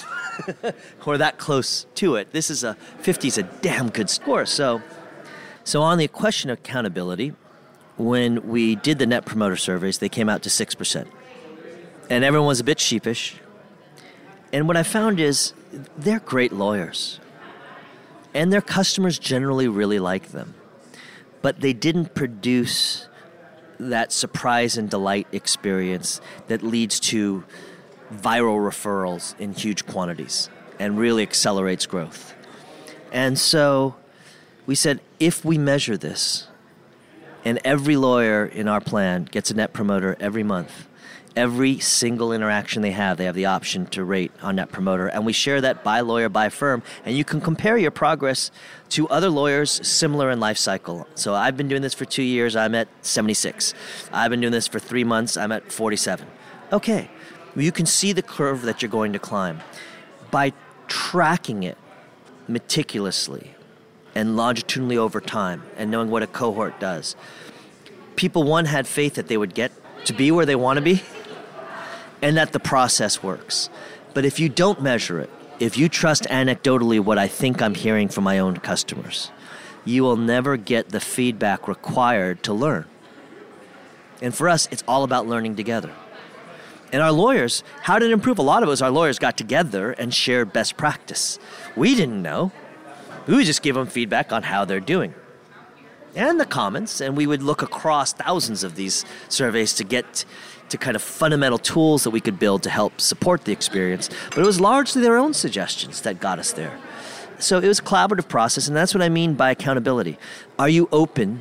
or 1.07 1.19
that 1.19 1.39
close 1.39 1.87
to 1.95 2.17
it. 2.17 2.33
This 2.33 2.51
is 2.51 2.65
a 2.65 2.75
50 3.01 3.29
is 3.29 3.39
a 3.39 3.43
damn 3.43 3.91
good 3.91 4.11
score. 4.11 4.47
So, 4.47 4.83
so 5.65 5.83
on 5.83 5.99
the 5.99 6.09
question 6.09 6.51
of 6.51 6.59
accountability, 6.59 7.35
when 7.97 8.49
we 8.49 8.77
did 8.77 8.99
the 8.99 9.07
net 9.07 9.27
promoter 9.27 9.57
surveys, 9.57 9.99
they 9.99 10.09
came 10.09 10.29
out 10.29 10.43
to 10.43 10.49
6%. 10.49 11.07
And 12.09 12.25
everyone 12.25 12.49
was 12.49 12.61
a 12.61 12.65
bit 12.65 12.81
sheepish. 12.81 13.37
And 14.53 14.67
what 14.67 14.77
I 14.77 14.83
found 14.83 15.21
is 15.21 15.53
they're 15.97 16.21
great 16.21 16.53
lawyers. 16.53 17.20
And 18.35 18.53
their 18.53 18.61
customers 18.61 19.19
generally 19.19 19.69
really 19.69 19.99
like 19.99 20.29
them. 20.29 20.55
But 21.43 21.61
they 21.61 21.73
didn't 21.73 22.15
produce 22.15 23.09
that 23.79 24.13
surprise 24.13 24.77
and 24.77 24.91
delight 24.91 25.27
experience 25.33 26.21
that 26.49 26.63
leads 26.63 27.01
to 27.01 27.45
viral 28.13 28.59
referrals 28.59 29.39
in 29.39 29.55
huge 29.55 29.87
quantities 29.87 30.51
and 30.79 30.99
really 30.99 31.23
accelerates 31.23 31.87
growth. 31.87 32.35
And 33.13 33.39
so 33.39 33.97
we 34.67 34.75
said 34.75 35.01
if 35.19 35.45
we 35.45 35.59
measure 35.59 35.97
this, 35.97 36.47
and 37.45 37.59
every 37.65 37.97
lawyer 37.97 38.45
in 38.45 38.69
our 38.69 38.81
plan 38.81 39.25
gets 39.25 39.51
a 39.51 39.55
net 39.55 39.73
promoter 39.73 40.17
every 40.21 40.43
month, 40.43 40.87
every 41.41 41.79
single 41.79 42.35
interaction 42.35 42.83
they 42.83 42.91
have, 42.91 43.17
they 43.17 43.25
have 43.25 43.35
the 43.35 43.47
option 43.47 43.87
to 43.87 44.05
rate 44.05 44.31
on 44.43 44.57
net 44.57 44.71
promoter. 44.71 45.07
And 45.07 45.25
we 45.25 45.33
share 45.33 45.63
that 45.63 45.83
by 45.83 46.01
lawyer, 46.01 46.29
by 46.29 46.51
firm. 46.51 46.83
And 47.03 47.17
you 47.17 47.25
can 47.25 47.41
compare 47.41 47.79
your 47.79 47.91
progress 47.91 48.51
to 48.91 49.09
other 49.09 49.31
lawyers 49.31 49.71
similar 49.89 50.31
in 50.31 50.39
life 50.39 50.59
cycle. 50.59 51.09
So 51.15 51.35
I've 51.35 51.57
been 51.57 51.67
doing 51.67 51.81
this 51.81 51.95
for 51.95 52.05
two 52.05 52.23
years, 52.23 52.55
I'm 52.57 52.75
at 52.75 52.89
76. 53.01 53.73
I've 54.13 54.31
been 54.31 54.43
doing 54.43 54.53
this 54.53 54.69
for 54.69 54.79
three 54.79 55.03
months, 55.03 55.39
I'm 55.39 55.51
at 55.51 55.73
47. 55.73 56.27
Okay, 56.75 57.11
you 57.57 57.73
can 57.73 57.87
see 57.87 58.13
the 58.13 58.23
curve 58.23 58.61
that 58.63 58.83
you're 58.83 58.91
going 58.91 59.15
to 59.15 59.19
climb. 59.19 59.61
By 60.31 60.53
tracking 60.89 61.63
it 61.63 61.79
meticulously 62.49 63.55
and 64.15 64.37
longitudinally 64.37 64.99
over 64.99 65.23
time 65.23 65.63
and 65.79 65.91
knowing 65.91 66.11
what 66.11 66.23
a 66.23 66.27
cohort 66.27 66.79
does, 66.81 67.17
people, 68.17 68.43
one, 68.43 68.67
had 68.67 68.87
faith 68.87 69.15
that 69.15 69.29
they 69.29 69.39
would 69.39 69.55
get 69.55 69.73
to 70.05 70.13
be 70.13 70.31
where 70.31 70.45
they 70.45 70.57
want 70.57 70.77
to 70.77 70.83
be. 70.83 71.03
And 72.23 72.37
that 72.37 72.53
the 72.53 72.61
process 72.61 73.23
works. 73.23 73.71
But 74.15 74.25
if 74.25 74.41
you 74.41 74.49
don't 74.49 74.83
measure 74.83 75.21
it, 75.21 75.31
if 75.59 75.77
you 75.77 75.89
trust 75.89 76.25
anecdotally 76.25 77.01
what 77.01 77.19
I 77.19 77.29
think 77.29 77.61
I'm 77.61 77.75
hearing 77.75 78.09
from 78.09 78.25
my 78.25 78.39
own 78.39 78.57
customers, 78.59 79.31
you 79.85 80.03
will 80.03 80.17
never 80.17 80.57
get 80.57 80.89
the 80.89 81.01
feedback 81.01 81.69
required 81.69 82.43
to 82.45 82.53
learn. 82.53 82.87
And 84.23 84.35
for 84.35 84.49
us, 84.49 84.69
it's 84.71 84.85
all 84.87 85.05
about 85.05 85.27
learning 85.27 85.57
together. 85.57 85.93
And 86.93 87.03
our 87.03 87.13
lawyers, 87.13 87.63
how 87.83 87.99
did 87.99 88.11
it 88.11 88.13
improve? 88.13 88.39
A 88.39 88.43
lot 88.43 88.63
of 88.63 88.69
us, 88.69 88.83
our 88.83 88.91
lawyers 88.91 89.19
got 89.19 89.37
together 89.37 89.93
and 89.93 90.13
shared 90.13 90.53
best 90.53 90.77
practice. 90.77 91.39
We 91.77 91.95
didn't 91.95 92.21
know. 92.21 92.53
We 93.27 93.37
would 93.37 93.47
just 93.47 93.63
give 93.63 93.77
them 93.77 93.87
feedback 93.87 94.33
on 94.33 94.43
how 94.43 94.65
they're 94.65 94.81
doing. 94.81 95.15
And 96.17 96.41
the 96.41 96.47
comments, 96.47 97.01
and 97.01 97.17
we 97.17 97.27
would 97.27 97.43
look 97.43 97.63
across 97.63 98.13
thousands 98.13 98.65
of 98.65 98.75
these 98.75 99.05
surveys 99.29 99.75
to 99.75 99.85
get 99.85 100.25
to 100.71 100.79
kind 100.79 100.97
of 100.97 101.03
fundamental 101.03 101.59
tools 101.59 102.05
that 102.05 102.11
we 102.11 102.21
could 102.21 102.39
build 102.39 102.63
to 102.63 102.71
help 102.71 103.01
support 103.01 103.45
the 103.45 103.53
experience. 103.53 104.09
But 104.31 104.39
it 104.39 104.47
was 104.47 104.61
largely 104.61 105.03
their 105.03 105.19
own 105.19 105.35
suggestions 105.35 106.01
that 106.03 106.21
got 106.21 106.39
us 106.39 106.53
there. 106.53 106.79
So 107.39 107.59
it 107.59 107.69
was 107.69 107.79
a 107.79 107.83
collaborative 107.83 108.29
process, 108.29 108.69
and 108.69 108.77
that's 108.77 108.95
what 108.95 109.03
I 109.03 109.09
mean 109.09 109.35
by 109.35 109.51
accountability. 109.51 110.19
Are 110.59 110.69
you 110.69 110.89
open 110.93 111.41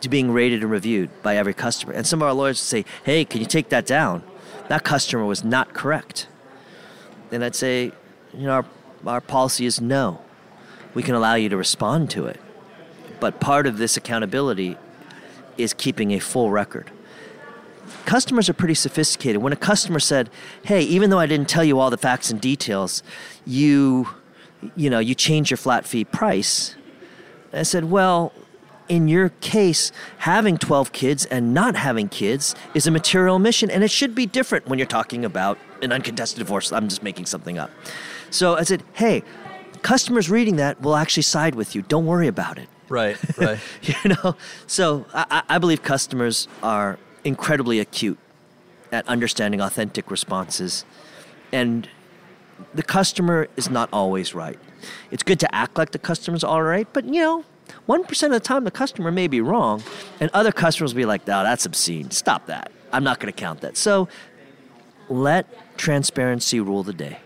to 0.00 0.08
being 0.08 0.30
rated 0.30 0.62
and 0.62 0.70
reviewed 0.70 1.10
by 1.22 1.36
every 1.36 1.54
customer? 1.54 1.92
And 1.92 2.06
some 2.06 2.22
of 2.22 2.28
our 2.28 2.34
lawyers 2.34 2.60
would 2.60 2.66
say, 2.66 2.84
hey, 3.04 3.24
can 3.24 3.40
you 3.40 3.46
take 3.46 3.68
that 3.70 3.86
down? 3.86 4.22
That 4.68 4.84
customer 4.84 5.24
was 5.24 5.44
not 5.44 5.74
correct. 5.74 6.28
And 7.32 7.44
I'd 7.44 7.56
say, 7.56 7.92
you 8.32 8.46
know, 8.46 8.52
our, 8.52 8.64
our 9.06 9.20
policy 9.20 9.66
is 9.66 9.80
no. 9.80 10.22
We 10.94 11.02
can 11.02 11.14
allow 11.14 11.34
you 11.34 11.48
to 11.48 11.56
respond 11.56 12.10
to 12.10 12.26
it. 12.26 12.40
But 13.18 13.40
part 13.40 13.66
of 13.66 13.78
this 13.78 13.96
accountability 13.96 14.76
is 15.58 15.74
keeping 15.74 16.12
a 16.12 16.20
full 16.20 16.50
record 16.50 16.90
customers 18.06 18.48
are 18.48 18.54
pretty 18.54 18.74
sophisticated. 18.74 19.42
When 19.42 19.52
a 19.52 19.56
customer 19.56 20.00
said, 20.00 20.30
"Hey, 20.62 20.82
even 20.82 21.10
though 21.10 21.18
I 21.18 21.26
didn't 21.26 21.48
tell 21.48 21.64
you 21.64 21.78
all 21.78 21.90
the 21.90 21.98
facts 21.98 22.30
and 22.30 22.40
details, 22.40 23.02
you 23.46 24.08
you 24.76 24.90
know, 24.90 24.98
you 24.98 25.14
change 25.14 25.50
your 25.50 25.56
flat 25.56 25.86
fee 25.86 26.04
price." 26.04 26.76
I 27.52 27.62
said, 27.62 27.90
"Well, 27.90 28.32
in 28.90 29.06
your 29.06 29.28
case, 29.40 29.92
having 30.18 30.58
12 30.58 30.92
kids 30.92 31.24
and 31.26 31.54
not 31.54 31.76
having 31.76 32.08
kids 32.08 32.56
is 32.74 32.86
a 32.86 32.90
material 32.90 33.36
omission, 33.36 33.70
and 33.70 33.84
it 33.84 33.90
should 33.90 34.14
be 34.14 34.26
different 34.26 34.66
when 34.66 34.78
you're 34.78 34.86
talking 34.86 35.24
about 35.24 35.58
an 35.80 35.92
uncontested 35.92 36.40
divorce. 36.40 36.72
I'm 36.72 36.88
just 36.88 37.02
making 37.02 37.26
something 37.26 37.56
up. 37.56 37.70
So 38.30 38.56
I 38.56 38.64
said, 38.64 38.82
hey, 38.94 39.22
customers 39.82 40.28
reading 40.28 40.56
that 40.56 40.80
will 40.82 40.96
actually 40.96 41.22
side 41.22 41.54
with 41.54 41.74
you. 41.74 41.82
Don't 41.82 42.04
worry 42.04 42.26
about 42.26 42.58
it. 42.58 42.68
Right, 42.88 43.16
right. 43.38 43.60
you 43.82 43.94
know, 44.10 44.36
so 44.66 45.06
I, 45.14 45.42
I 45.48 45.58
believe 45.58 45.82
customers 45.82 46.48
are 46.62 46.98
incredibly 47.24 47.78
acute 47.80 48.18
at 48.92 49.06
understanding 49.08 49.60
authentic 49.60 50.10
responses. 50.10 50.84
And 51.52 51.88
the 52.74 52.82
customer 52.82 53.48
is 53.56 53.70
not 53.70 53.88
always 53.92 54.34
right. 54.34 54.58
It's 55.10 55.22
good 55.22 55.40
to 55.40 55.54
act 55.54 55.76
like 55.78 55.92
the 55.92 55.98
customer's 55.98 56.44
all 56.44 56.62
right, 56.62 56.88
but 56.92 57.04
you 57.04 57.20
know, 57.20 57.44
1% 57.88 58.22
of 58.24 58.32
the 58.32 58.40
time 58.40 58.64
the 58.64 58.70
customer 58.70 59.10
may 59.12 59.28
be 59.28 59.40
wrong, 59.40 59.82
and 60.18 60.30
other 60.34 60.52
customers 60.52 60.92
will 60.92 61.00
be 61.00 61.04
like, 61.04 61.22
oh, 61.22 61.42
that's 61.44 61.66
obscene. 61.66 62.10
Stop 62.10 62.46
that. 62.46 62.72
I'm 62.92 63.04
not 63.04 63.20
going 63.20 63.32
to 63.32 63.38
count 63.38 63.60
that. 63.60 63.76
So 63.76 64.08
let 65.08 65.76
transparency 65.76 66.60
rule 66.60 66.82
the 66.82 66.92
day. 66.92 67.18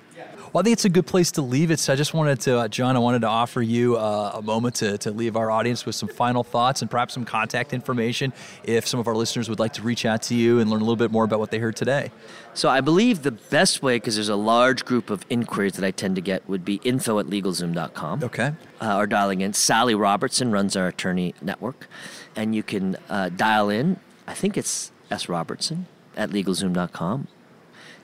Well, 0.55 0.61
I 0.61 0.62
think 0.62 0.75
it's 0.75 0.85
a 0.85 0.88
good 0.88 1.07
place 1.09 1.33
to 1.33 1.43
leave 1.43 1.73
it. 1.73 1.81
So 1.81 1.93
I 1.93 1.97
just 1.97 2.14
wanted 2.14 2.38
to, 2.43 2.59
uh, 2.61 2.69
John, 2.69 2.95
I 2.95 3.01
wanted 3.01 3.23
to 3.23 3.27
offer 3.27 3.61
you 3.61 3.97
uh, 3.97 4.31
a 4.35 4.40
moment 4.40 4.77
to, 4.77 4.97
to 4.99 5.11
leave 5.11 5.37
our 5.37 5.51
audience 5.51 5.85
with 5.85 5.97
some 5.97 6.09
final 6.09 6.45
thoughts 6.45 6.81
and 6.81 6.88
perhaps 6.88 7.12
some 7.12 7.25
contact 7.25 7.73
information 7.73 8.33
if 8.62 8.87
some 8.87 9.01
of 9.01 9.09
our 9.09 9.17
listeners 9.17 9.49
would 9.49 9.59
like 9.59 9.73
to 9.73 9.83
reach 9.83 10.07
out 10.07 10.23
to 10.23 10.37
you 10.37 10.61
and 10.61 10.71
learn 10.71 10.81
a 10.81 10.85
little 10.85 10.95
bit 10.95 11.11
more 11.11 11.25
about 11.25 11.40
what 11.40 11.51
they 11.51 11.59
heard 11.59 11.75
today. 11.75 12.12
So 12.55 12.69
I 12.69 12.83
believe 12.83 13.25
the 13.25 13.33
best 13.33 13.83
way, 13.83 13.97
because 13.97 14.14
there's 14.14 14.29
a 14.29 14.37
large 14.37 14.85
group 14.85 15.11
of 15.11 15.27
inquiries 15.29 15.73
that 15.73 15.85
I 15.85 15.90
tend 15.90 16.14
to 16.14 16.23
get, 16.23 16.49
would 16.49 16.64
be 16.64 16.77
info 16.85 17.19
at 17.19 17.27
LegalZoom.com. 17.27 18.23
Okay. 18.23 18.53
Uh, 18.81 18.97
or 18.97 19.09
dialing 19.09 19.40
in. 19.40 19.55
Sally 19.55 19.97
Robertson 19.97 20.53
runs 20.53 20.77
our 20.77 20.87
attorney 20.87 21.35
network. 21.43 21.88
And 22.37 22.55
you 22.55 22.62
can 22.62 22.97
uh, 23.09 23.31
dial 23.31 23.71
in, 23.71 23.99
I 24.29 24.35
think 24.35 24.57
it's 24.57 24.93
S. 25.11 25.29
Robertson 25.29 25.87
at 26.17 26.31
LegalZoom.com 26.31 27.27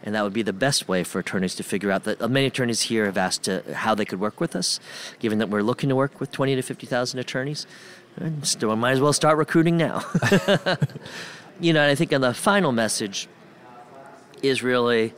and 0.02 0.14
that 0.14 0.22
would 0.22 0.32
be 0.32 0.42
the 0.42 0.52
best 0.52 0.88
way 0.88 1.04
for 1.04 1.18
attorneys 1.18 1.54
to 1.56 1.62
figure 1.62 1.90
out 1.90 2.04
that 2.04 2.20
uh, 2.20 2.28
many 2.28 2.46
attorneys 2.46 2.82
here 2.82 3.04
have 3.06 3.18
asked 3.18 3.44
to, 3.44 3.62
how 3.74 3.94
they 3.94 4.04
could 4.04 4.20
work 4.20 4.40
with 4.40 4.56
us 4.56 4.80
given 5.18 5.38
that 5.38 5.48
we're 5.48 5.62
looking 5.62 5.88
to 5.88 5.96
work 5.96 6.20
with 6.20 6.32
20 6.32 6.56
to 6.56 6.62
50,000 6.62 7.18
attorneys. 7.18 7.66
And 8.16 8.46
still 8.46 8.74
might 8.76 8.92
as 8.92 9.00
well 9.00 9.12
start 9.12 9.38
recruiting 9.38 9.76
now. 9.76 10.02
You 11.60 11.74
know 11.74 11.82
and 11.82 11.90
i 11.90 11.94
think 11.94 12.10
on 12.14 12.22
the 12.22 12.32
final 12.32 12.72
message 12.72 13.28
is 14.42 14.62
really 14.62 15.12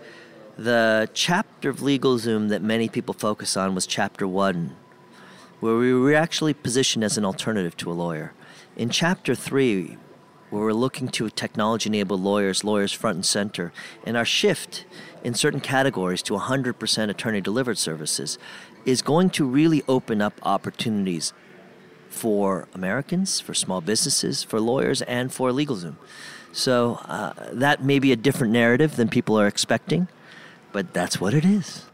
the 0.58 1.08
chapter 1.14 1.70
of 1.70 1.78
LegalZoom 1.78 2.48
that 2.48 2.62
many 2.62 2.88
people 2.88 3.14
focus 3.14 3.56
on 3.56 3.76
was 3.76 3.86
chapter 3.86 4.26
1 4.26 4.74
where 5.60 5.76
we 5.76 5.94
were 5.94 6.14
actually 6.14 6.52
positioned 6.52 7.04
as 7.04 7.16
an 7.16 7.24
alternative 7.24 7.76
to 7.76 7.92
a 7.92 7.94
lawyer. 7.94 8.32
In 8.76 8.90
chapter 8.90 9.36
3 9.36 9.96
where 10.52 10.64
we're 10.64 10.72
looking 10.74 11.08
to 11.08 11.30
technology 11.30 11.88
enabled 11.88 12.20
lawyers, 12.20 12.62
lawyers 12.62 12.92
front 12.92 13.16
and 13.16 13.26
center, 13.26 13.72
and 14.04 14.18
our 14.18 14.24
shift 14.24 14.84
in 15.24 15.32
certain 15.32 15.60
categories 15.60 16.20
to 16.22 16.34
100% 16.34 17.08
attorney 17.08 17.40
delivered 17.40 17.78
services 17.78 18.38
is 18.84 19.00
going 19.00 19.30
to 19.30 19.46
really 19.46 19.82
open 19.88 20.20
up 20.20 20.38
opportunities 20.42 21.32
for 22.10 22.68
Americans, 22.74 23.40
for 23.40 23.54
small 23.54 23.80
businesses, 23.80 24.42
for 24.42 24.60
lawyers, 24.60 25.00
and 25.02 25.32
for 25.32 25.50
LegalZoom. 25.50 25.96
So 26.52 27.00
uh, 27.06 27.32
that 27.52 27.82
may 27.82 27.98
be 27.98 28.12
a 28.12 28.16
different 28.16 28.52
narrative 28.52 28.96
than 28.96 29.08
people 29.08 29.40
are 29.40 29.46
expecting, 29.46 30.08
but 30.70 30.92
that's 30.92 31.18
what 31.18 31.32
it 31.32 31.46
is. 31.46 31.86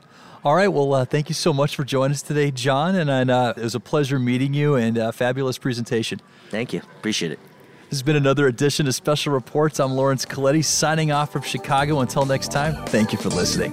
All 0.44 0.56
right. 0.56 0.68
Well, 0.68 0.94
uh, 0.94 1.04
thank 1.04 1.28
you 1.28 1.34
so 1.34 1.52
much 1.52 1.76
for 1.76 1.84
joining 1.84 2.12
us 2.14 2.22
today, 2.22 2.50
John. 2.50 2.96
And, 2.96 3.08
and 3.08 3.30
uh, 3.30 3.54
it 3.56 3.62
was 3.62 3.76
a 3.76 3.80
pleasure 3.80 4.18
meeting 4.18 4.52
you 4.52 4.74
and 4.74 4.96
a 4.96 5.12
fabulous 5.12 5.58
presentation. 5.58 6.20
Thank 6.50 6.72
you. 6.72 6.80
Appreciate 6.98 7.32
it. 7.32 7.38
This 7.88 8.00
has 8.00 8.02
been 8.02 8.16
another 8.16 8.46
edition 8.48 8.86
of 8.86 8.94
Special 8.94 9.32
Reports. 9.32 9.80
I'm 9.80 9.92
Laurence 9.92 10.26
Colletti 10.26 10.62
signing 10.62 11.10
off 11.10 11.32
from 11.32 11.40
Chicago. 11.40 12.00
Until 12.00 12.26
next 12.26 12.52
time, 12.52 12.84
thank 12.88 13.12
you 13.12 13.18
for 13.18 13.30
listening. 13.30 13.72